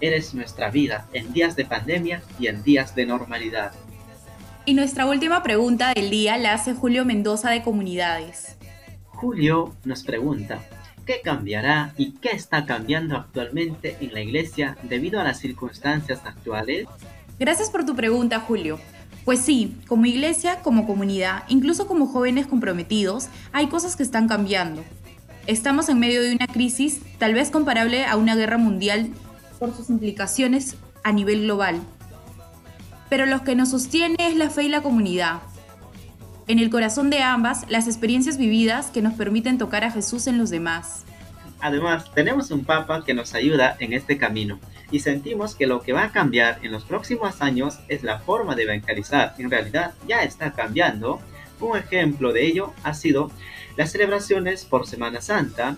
Eres 0.00 0.34
nuestra 0.34 0.70
vida 0.70 1.08
en 1.12 1.32
días 1.32 1.56
de 1.56 1.64
pandemia 1.64 2.22
y 2.38 2.46
en 2.46 2.62
días 2.62 2.94
de 2.94 3.06
normalidad. 3.06 3.72
Y 4.64 4.74
nuestra 4.74 5.06
última 5.06 5.42
pregunta 5.42 5.92
del 5.94 6.10
día 6.10 6.38
la 6.38 6.52
hace 6.52 6.74
Julio 6.74 7.04
Mendoza 7.04 7.50
de 7.50 7.62
Comunidades. 7.62 8.56
Julio 9.06 9.74
nos 9.84 10.04
pregunta, 10.04 10.60
¿qué 11.06 11.20
cambiará 11.22 11.94
y 11.96 12.12
qué 12.12 12.30
está 12.32 12.66
cambiando 12.66 13.16
actualmente 13.16 13.96
en 14.00 14.12
la 14.12 14.20
iglesia 14.20 14.76
debido 14.82 15.20
a 15.20 15.24
las 15.24 15.38
circunstancias 15.38 16.20
actuales? 16.24 16.86
Gracias 17.38 17.70
por 17.70 17.86
tu 17.86 17.94
pregunta, 17.94 18.40
Julio. 18.40 18.78
Pues 19.24 19.40
sí, 19.40 19.76
como 19.88 20.06
iglesia, 20.06 20.60
como 20.62 20.86
comunidad, 20.86 21.44
incluso 21.48 21.86
como 21.86 22.06
jóvenes 22.06 22.46
comprometidos, 22.46 23.28
hay 23.52 23.68
cosas 23.68 23.96
que 23.96 24.02
están 24.02 24.28
cambiando. 24.28 24.84
Estamos 25.46 25.88
en 25.88 26.00
medio 26.00 26.22
de 26.22 26.34
una 26.34 26.46
crisis 26.46 27.00
tal 27.18 27.34
vez 27.34 27.50
comparable 27.50 28.04
a 28.04 28.16
una 28.16 28.34
guerra 28.34 28.58
mundial 28.58 29.10
por 29.58 29.74
sus 29.74 29.90
implicaciones 29.90 30.76
a 31.04 31.12
nivel 31.12 31.42
global. 31.42 31.80
Pero 33.08 33.26
lo 33.26 33.44
que 33.44 33.54
nos 33.54 33.70
sostiene 33.70 34.16
es 34.18 34.36
la 34.36 34.50
fe 34.50 34.64
y 34.64 34.68
la 34.68 34.82
comunidad. 34.82 35.40
En 36.48 36.60
el 36.60 36.70
corazón 36.70 37.10
de 37.10 37.22
ambas, 37.22 37.64
las 37.68 37.88
experiencias 37.88 38.38
vividas 38.38 38.92
que 38.92 39.02
nos 39.02 39.14
permiten 39.14 39.58
tocar 39.58 39.82
a 39.82 39.90
Jesús 39.90 40.28
en 40.28 40.38
los 40.38 40.48
demás. 40.48 41.04
Además, 41.58 42.12
tenemos 42.14 42.52
un 42.52 42.64
Papa 42.64 43.04
que 43.04 43.14
nos 43.14 43.34
ayuda 43.34 43.76
en 43.80 43.92
este 43.92 44.16
camino 44.16 44.60
y 44.92 45.00
sentimos 45.00 45.56
que 45.56 45.66
lo 45.66 45.82
que 45.82 45.92
va 45.92 46.04
a 46.04 46.12
cambiar 46.12 46.60
en 46.62 46.70
los 46.70 46.84
próximos 46.84 47.42
años 47.42 47.80
es 47.88 48.04
la 48.04 48.20
forma 48.20 48.54
de 48.54 48.62
evangelizar. 48.62 49.34
En 49.38 49.50
realidad 49.50 49.94
ya 50.06 50.22
está 50.22 50.52
cambiando. 50.52 51.20
Un 51.58 51.78
ejemplo 51.78 52.32
de 52.32 52.46
ello 52.46 52.72
ha 52.84 52.94
sido 52.94 53.32
las 53.76 53.90
celebraciones 53.90 54.64
por 54.64 54.86
Semana 54.86 55.20
Santa, 55.22 55.76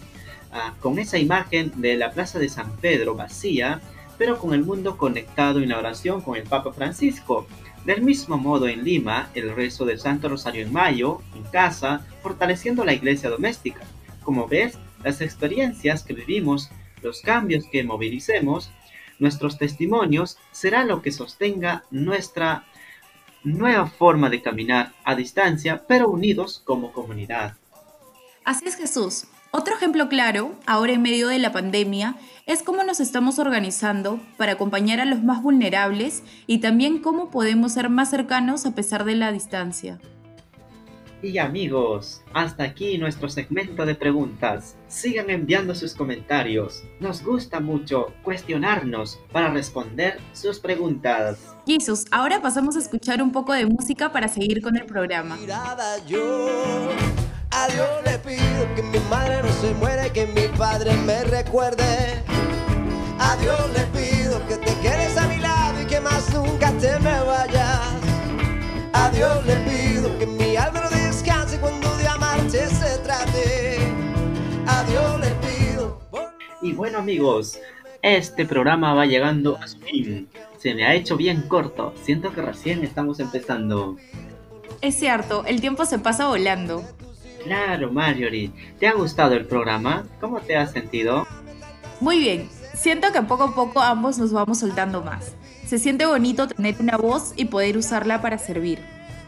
ah, 0.52 0.74
con 0.80 0.98
esa 0.98 1.16
imagen 1.16 1.72
de 1.76 1.96
la 1.96 2.10
Plaza 2.10 2.38
de 2.38 2.50
San 2.50 2.76
Pedro 2.76 3.14
vacía, 3.14 3.80
pero 4.18 4.38
con 4.38 4.52
el 4.52 4.64
mundo 4.64 4.98
conectado 4.98 5.60
en 5.60 5.70
la 5.70 5.78
oración 5.78 6.20
con 6.20 6.36
el 6.36 6.42
Papa 6.42 6.74
Francisco. 6.74 7.46
Del 7.88 8.02
mismo 8.02 8.36
modo 8.36 8.68
en 8.68 8.84
Lima, 8.84 9.30
el 9.32 9.56
rezo 9.56 9.86
del 9.86 9.98
Santo 9.98 10.28
Rosario 10.28 10.60
en 10.60 10.70
mayo, 10.70 11.22
en 11.34 11.42
casa, 11.44 12.06
fortaleciendo 12.22 12.84
la 12.84 12.92
iglesia 12.92 13.30
doméstica. 13.30 13.80
Como 14.22 14.46
ves, 14.46 14.78
las 15.02 15.22
experiencias 15.22 16.02
que 16.02 16.12
vivimos, 16.12 16.68
los 17.02 17.22
cambios 17.22 17.64
que 17.72 17.82
movilicemos, 17.84 18.70
nuestros 19.18 19.56
testimonios 19.56 20.36
será 20.52 20.84
lo 20.84 21.00
que 21.00 21.12
sostenga 21.12 21.84
nuestra 21.90 22.66
nueva 23.42 23.86
forma 23.86 24.28
de 24.28 24.42
caminar 24.42 24.92
a 25.02 25.14
distancia, 25.14 25.86
pero 25.88 26.10
unidos 26.10 26.60
como 26.66 26.92
comunidad. 26.92 27.56
Así 28.44 28.66
es 28.66 28.76
Jesús. 28.76 29.28
Otro 29.50 29.74
ejemplo 29.74 30.10
claro, 30.10 30.54
ahora 30.66 30.92
en 30.92 31.00
medio 31.00 31.28
de 31.28 31.38
la 31.38 31.52
pandemia, 31.52 32.16
es 32.44 32.62
cómo 32.62 32.82
nos 32.84 33.00
estamos 33.00 33.38
organizando 33.38 34.20
para 34.36 34.52
acompañar 34.52 35.00
a 35.00 35.06
los 35.06 35.22
más 35.22 35.42
vulnerables 35.42 36.22
y 36.46 36.58
también 36.58 36.98
cómo 36.98 37.30
podemos 37.30 37.72
ser 37.72 37.88
más 37.88 38.10
cercanos 38.10 38.66
a 38.66 38.74
pesar 38.74 39.04
de 39.04 39.14
la 39.14 39.32
distancia. 39.32 39.98
Y 41.22 41.38
amigos, 41.38 42.22
hasta 42.32 42.62
aquí 42.62 42.98
nuestro 42.98 43.28
segmento 43.30 43.86
de 43.86 43.94
preguntas. 43.94 44.76
Sigan 44.86 45.30
enviando 45.30 45.74
sus 45.74 45.94
comentarios. 45.94 46.84
Nos 47.00 47.24
gusta 47.24 47.58
mucho 47.58 48.12
cuestionarnos 48.22 49.18
para 49.32 49.50
responder 49.50 50.20
sus 50.32 50.60
preguntas. 50.60 51.56
Jesús, 51.66 52.04
ahora 52.10 52.40
pasamos 52.40 52.76
a 52.76 52.80
escuchar 52.80 53.22
un 53.22 53.32
poco 53.32 53.54
de 53.54 53.66
música 53.66 54.12
para 54.12 54.28
seguir 54.28 54.62
con 54.62 54.76
el 54.76 54.84
programa. 54.84 55.38
A 57.58 57.66
Dios 57.66 57.88
le 58.04 58.18
pido 58.20 58.74
que 58.76 58.82
mi 58.84 59.00
madre 59.10 59.42
no 59.42 59.48
se 59.60 59.74
muera 59.74 60.06
y 60.06 60.10
que 60.10 60.26
mi 60.28 60.46
padre 60.56 60.92
me 60.98 61.24
recuerde. 61.24 62.22
A 63.18 63.34
Dios 63.34 63.60
le 63.74 63.84
pido 63.98 64.46
que 64.46 64.58
te 64.58 64.72
quedes 64.80 65.16
a 65.16 65.26
mi 65.26 65.38
lado 65.38 65.82
y 65.82 65.86
que 65.86 65.98
más 66.00 66.32
nunca 66.32 66.70
te 66.78 66.96
me 67.00 67.20
vayas. 67.20 67.80
A 68.92 69.10
Dios 69.10 69.44
le 69.44 69.56
pido 69.56 70.16
que 70.20 70.26
mi 70.28 70.54
alma 70.54 70.82
no 70.82 70.90
descanse 70.90 71.58
cuando 71.58 71.92
de 71.96 72.06
amarte 72.06 72.64
se 72.68 72.98
trate. 72.98 73.78
A 74.68 74.84
Dios 74.84 75.20
le 75.20 75.30
pido. 75.44 76.00
Y 76.62 76.74
bueno 76.74 76.98
amigos, 76.98 77.58
este 78.02 78.46
programa 78.46 78.94
va 78.94 79.04
llegando 79.06 79.56
a 79.56 79.66
su 79.66 79.80
fin. 79.80 80.28
Se 80.58 80.76
me 80.76 80.86
ha 80.86 80.94
hecho 80.94 81.16
bien 81.16 81.42
corto. 81.48 81.92
Siento 82.04 82.32
que 82.32 82.40
recién 82.40 82.84
estamos 82.84 83.18
empezando. 83.18 83.96
Es 84.80 84.94
cierto, 84.94 85.44
el 85.44 85.60
tiempo 85.60 85.84
se 85.86 85.98
pasa 85.98 86.28
volando. 86.28 86.84
Claro, 87.44 87.92
Marjorie. 87.92 88.50
¿Te 88.78 88.86
ha 88.86 88.94
gustado 88.94 89.34
el 89.34 89.46
programa? 89.46 90.06
¿Cómo 90.20 90.40
te 90.40 90.56
has 90.56 90.72
sentido? 90.72 91.26
Muy 92.00 92.18
bien. 92.18 92.48
Siento 92.74 93.12
que 93.12 93.22
poco 93.22 93.44
a 93.44 93.54
poco 93.54 93.80
ambos 93.80 94.18
nos 94.18 94.32
vamos 94.32 94.58
soltando 94.58 95.02
más. 95.02 95.34
Se 95.66 95.78
siente 95.78 96.06
bonito 96.06 96.46
tener 96.48 96.76
una 96.80 96.96
voz 96.96 97.32
y 97.36 97.46
poder 97.46 97.76
usarla 97.76 98.22
para 98.22 98.38
servir. 98.38 98.78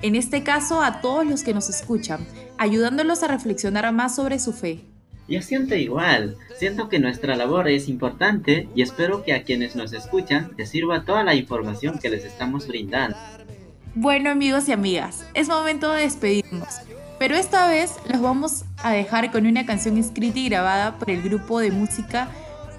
En 0.02 0.14
este 0.14 0.42
caso, 0.42 0.82
a 0.82 1.00
todos 1.00 1.26
los 1.26 1.42
que 1.42 1.52
nos 1.52 1.68
escuchan, 1.68 2.26
ayudándolos 2.58 3.22
a 3.22 3.28
reflexionar 3.28 3.92
más 3.92 4.16
sobre 4.16 4.38
su 4.38 4.52
fe. 4.52 4.80
Yo 5.28 5.42
siento 5.42 5.74
igual, 5.74 6.36
siento 6.58 6.88
que 6.88 6.98
nuestra 6.98 7.36
labor 7.36 7.68
es 7.68 7.88
importante 7.88 8.68
y 8.74 8.82
espero 8.82 9.22
que 9.22 9.32
a 9.32 9.44
quienes 9.44 9.76
nos 9.76 9.92
escuchan 9.92 10.52
les 10.56 10.70
sirva 10.70 11.04
toda 11.04 11.22
la 11.22 11.34
información 11.34 11.98
que 11.98 12.10
les 12.10 12.24
estamos 12.24 12.66
brindando. 12.66 13.16
Bueno 13.94 14.30
amigos 14.30 14.68
y 14.68 14.72
amigas, 14.72 15.24
es 15.34 15.48
momento 15.48 15.92
de 15.92 16.02
despedirnos. 16.02 16.80
Pero 17.20 17.36
esta 17.36 17.68
vez 17.68 17.96
los 18.10 18.22
vamos 18.22 18.64
a 18.78 18.92
dejar 18.92 19.30
con 19.30 19.44
una 19.46 19.66
canción 19.66 19.98
escrita 19.98 20.38
y 20.38 20.48
grabada 20.48 20.96
por 20.96 21.10
el 21.10 21.20
grupo 21.20 21.60
de 21.60 21.70
música 21.70 22.28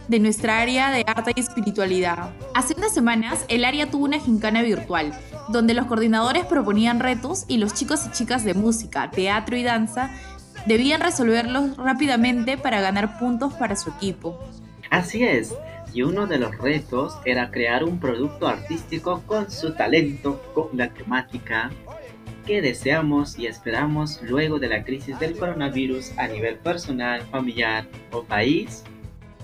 de 0.07 0.17
nuestra 0.17 0.57
área 0.57 0.89
de 0.89 1.03
arte 1.05 1.33
y 1.35 1.39
espiritualidad. 1.39 2.31
Hace 2.55 2.73
unas 2.75 2.91
semanas 2.91 3.45
el 3.49 3.63
área 3.63 3.91
tuvo 3.91 4.05
una 4.05 4.19
gincana 4.19 4.63
virtual, 4.63 5.13
donde 5.49 5.75
los 5.75 5.85
coordinadores 5.85 6.43
proponían 6.47 6.99
retos 6.99 7.45
y 7.47 7.59
los 7.59 7.75
chicos 7.75 8.07
y 8.07 8.11
chicas 8.13 8.43
de 8.43 8.55
música, 8.55 9.11
teatro 9.11 9.55
y 9.57 9.61
danza 9.61 10.09
debían 10.65 11.01
resolverlos 11.01 11.77
rápidamente 11.77 12.57
para 12.57 12.81
ganar 12.81 13.19
puntos 13.19 13.53
para 13.53 13.75
su 13.75 13.91
equipo. 13.91 14.39
Así 14.89 15.23
es, 15.23 15.53
y 15.93 16.01
uno 16.01 16.25
de 16.25 16.39
los 16.39 16.57
retos 16.57 17.15
era 17.25 17.51
crear 17.51 17.83
un 17.83 17.99
producto 17.99 18.47
artístico 18.47 19.21
con 19.27 19.51
su 19.51 19.75
talento, 19.75 20.41
con 20.55 20.69
la 20.73 20.89
temática 20.89 21.69
que 22.45 22.61
deseamos 22.61 23.37
y 23.37 23.47
esperamos 23.47 24.21
luego 24.21 24.59
de 24.59 24.67
la 24.67 24.83
crisis 24.83 25.19
del 25.19 25.37
coronavirus 25.37 26.17
a 26.17 26.27
nivel 26.27 26.57
personal, 26.57 27.21
familiar 27.23 27.87
o 28.11 28.23
país. 28.23 28.83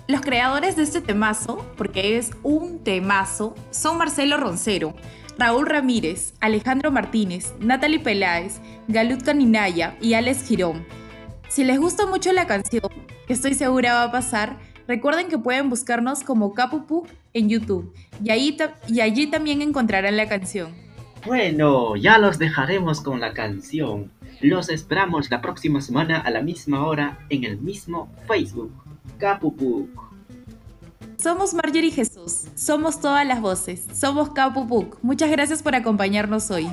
Los 0.07 0.21
creadores 0.21 0.75
de 0.75 0.83
este 0.83 1.01
temazo, 1.01 1.65
porque 1.75 2.17
es 2.17 2.31
un 2.43 2.83
temazo, 2.83 3.55
son 3.71 3.97
Marcelo 3.97 4.37
Roncero, 4.37 4.95
Raúl 5.37 5.67
Ramírez, 5.67 6.33
Alejandro 6.39 6.91
Martínez, 6.91 7.53
Natalie 7.59 7.99
Peláez, 7.99 8.59
Galut 8.87 9.21
Caninaya 9.21 9.95
y 10.01 10.13
Alex 10.13 10.47
Girón. 10.47 10.85
Si 11.49 11.63
les 11.63 11.79
gusta 11.79 12.05
mucho 12.05 12.31
la 12.31 12.47
canción, 12.47 12.89
que 13.27 13.33
estoy 13.33 13.53
segura 13.53 13.93
va 13.93 14.03
a 14.03 14.11
pasar, 14.11 14.57
recuerden 14.87 15.27
que 15.27 15.37
pueden 15.37 15.69
buscarnos 15.69 16.23
como 16.23 16.53
Capupu 16.53 17.05
en 17.33 17.49
YouTube 17.49 17.93
y, 18.23 18.31
ahí 18.31 18.57
y 18.87 19.01
allí 19.01 19.27
también 19.27 19.61
encontrarán 19.61 20.17
la 20.17 20.27
canción. 20.27 20.86
Bueno, 21.27 21.97
ya 21.97 22.17
los 22.19 22.39
dejaremos 22.39 23.01
con 23.01 23.19
la 23.19 23.33
canción. 23.33 24.09
Los 24.39 24.69
esperamos 24.69 25.29
la 25.29 25.41
próxima 25.41 25.81
semana 25.81 26.21
a 26.21 26.31
la 26.31 26.41
misma 26.41 26.85
hora 26.85 27.19
en 27.29 27.43
el 27.43 27.57
mismo 27.57 28.09
Facebook. 28.27 28.71
Capupuk. 29.17 29.89
Somos 31.17 31.53
Marjorie 31.53 31.91
Jesús, 31.91 32.45
somos 32.55 33.01
todas 33.01 33.27
las 33.27 33.41
voces, 33.41 33.85
somos 33.93 34.29
Capupuk. 34.29 34.99
Muchas 35.01 35.29
gracias 35.29 35.61
por 35.61 35.75
acompañarnos 35.75 36.49
hoy. 36.49 36.69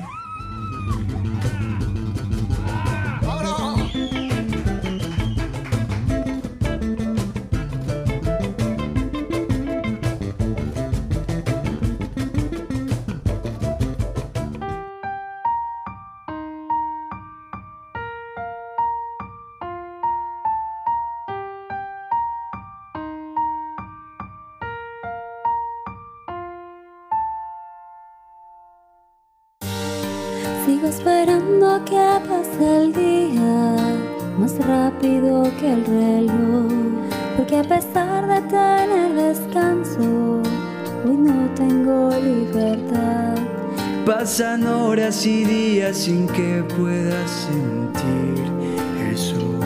Sigo 30.75 30.87
esperando 30.89 31.85
que 31.85 32.05
pase 32.27 32.77
el 32.81 32.91
día 32.91 33.77
más 34.37 34.57
rápido 34.67 35.43
que 35.57 35.71
el 35.71 35.85
reloj, 35.85 36.69
porque 37.37 37.59
a 37.59 37.63
pesar 37.63 38.27
de 38.27 38.41
tener 38.49 39.13
descanso, 39.13 40.41
hoy 41.05 41.15
no 41.15 41.49
tengo 41.55 42.09
libertad. 42.19 43.35
Pasan 44.05 44.67
horas 44.67 45.25
y 45.25 45.45
días 45.45 45.95
sin 45.95 46.27
que 46.27 46.61
pueda 46.77 47.25
sentir 47.25 48.43
el 48.99 49.17
sol. 49.17 49.61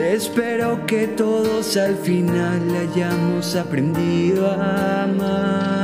Espero 0.00 0.86
que 0.86 1.06
todos 1.08 1.76
al 1.76 1.96
final 1.96 2.62
hayamos 2.74 3.54
aprendido 3.56 4.50
a 4.50 5.02
amar. 5.02 5.77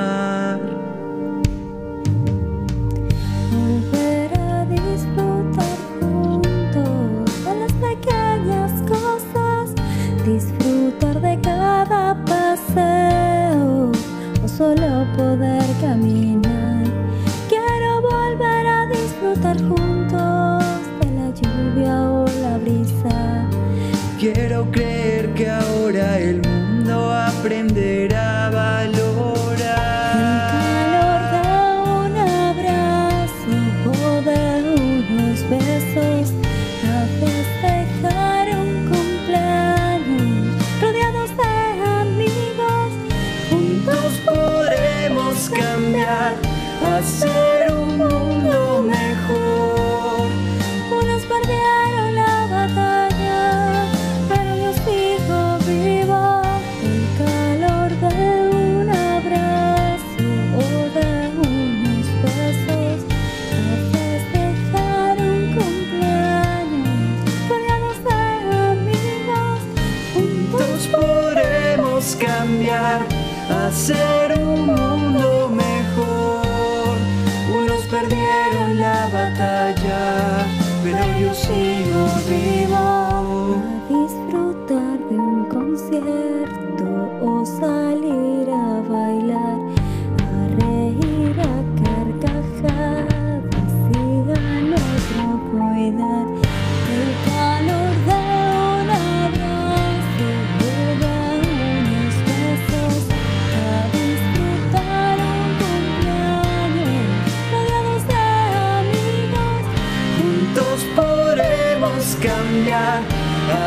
Solo 14.64 15.04
poder 15.14 15.62
caminar. 15.82 16.23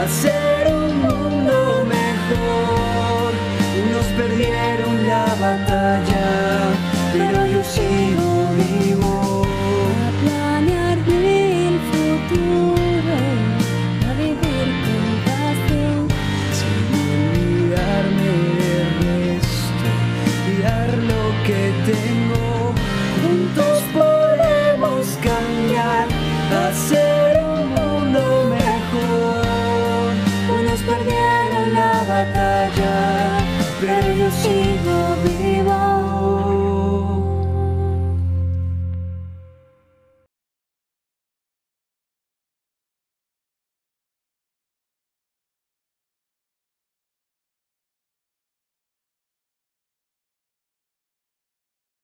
Hacer 0.08 0.47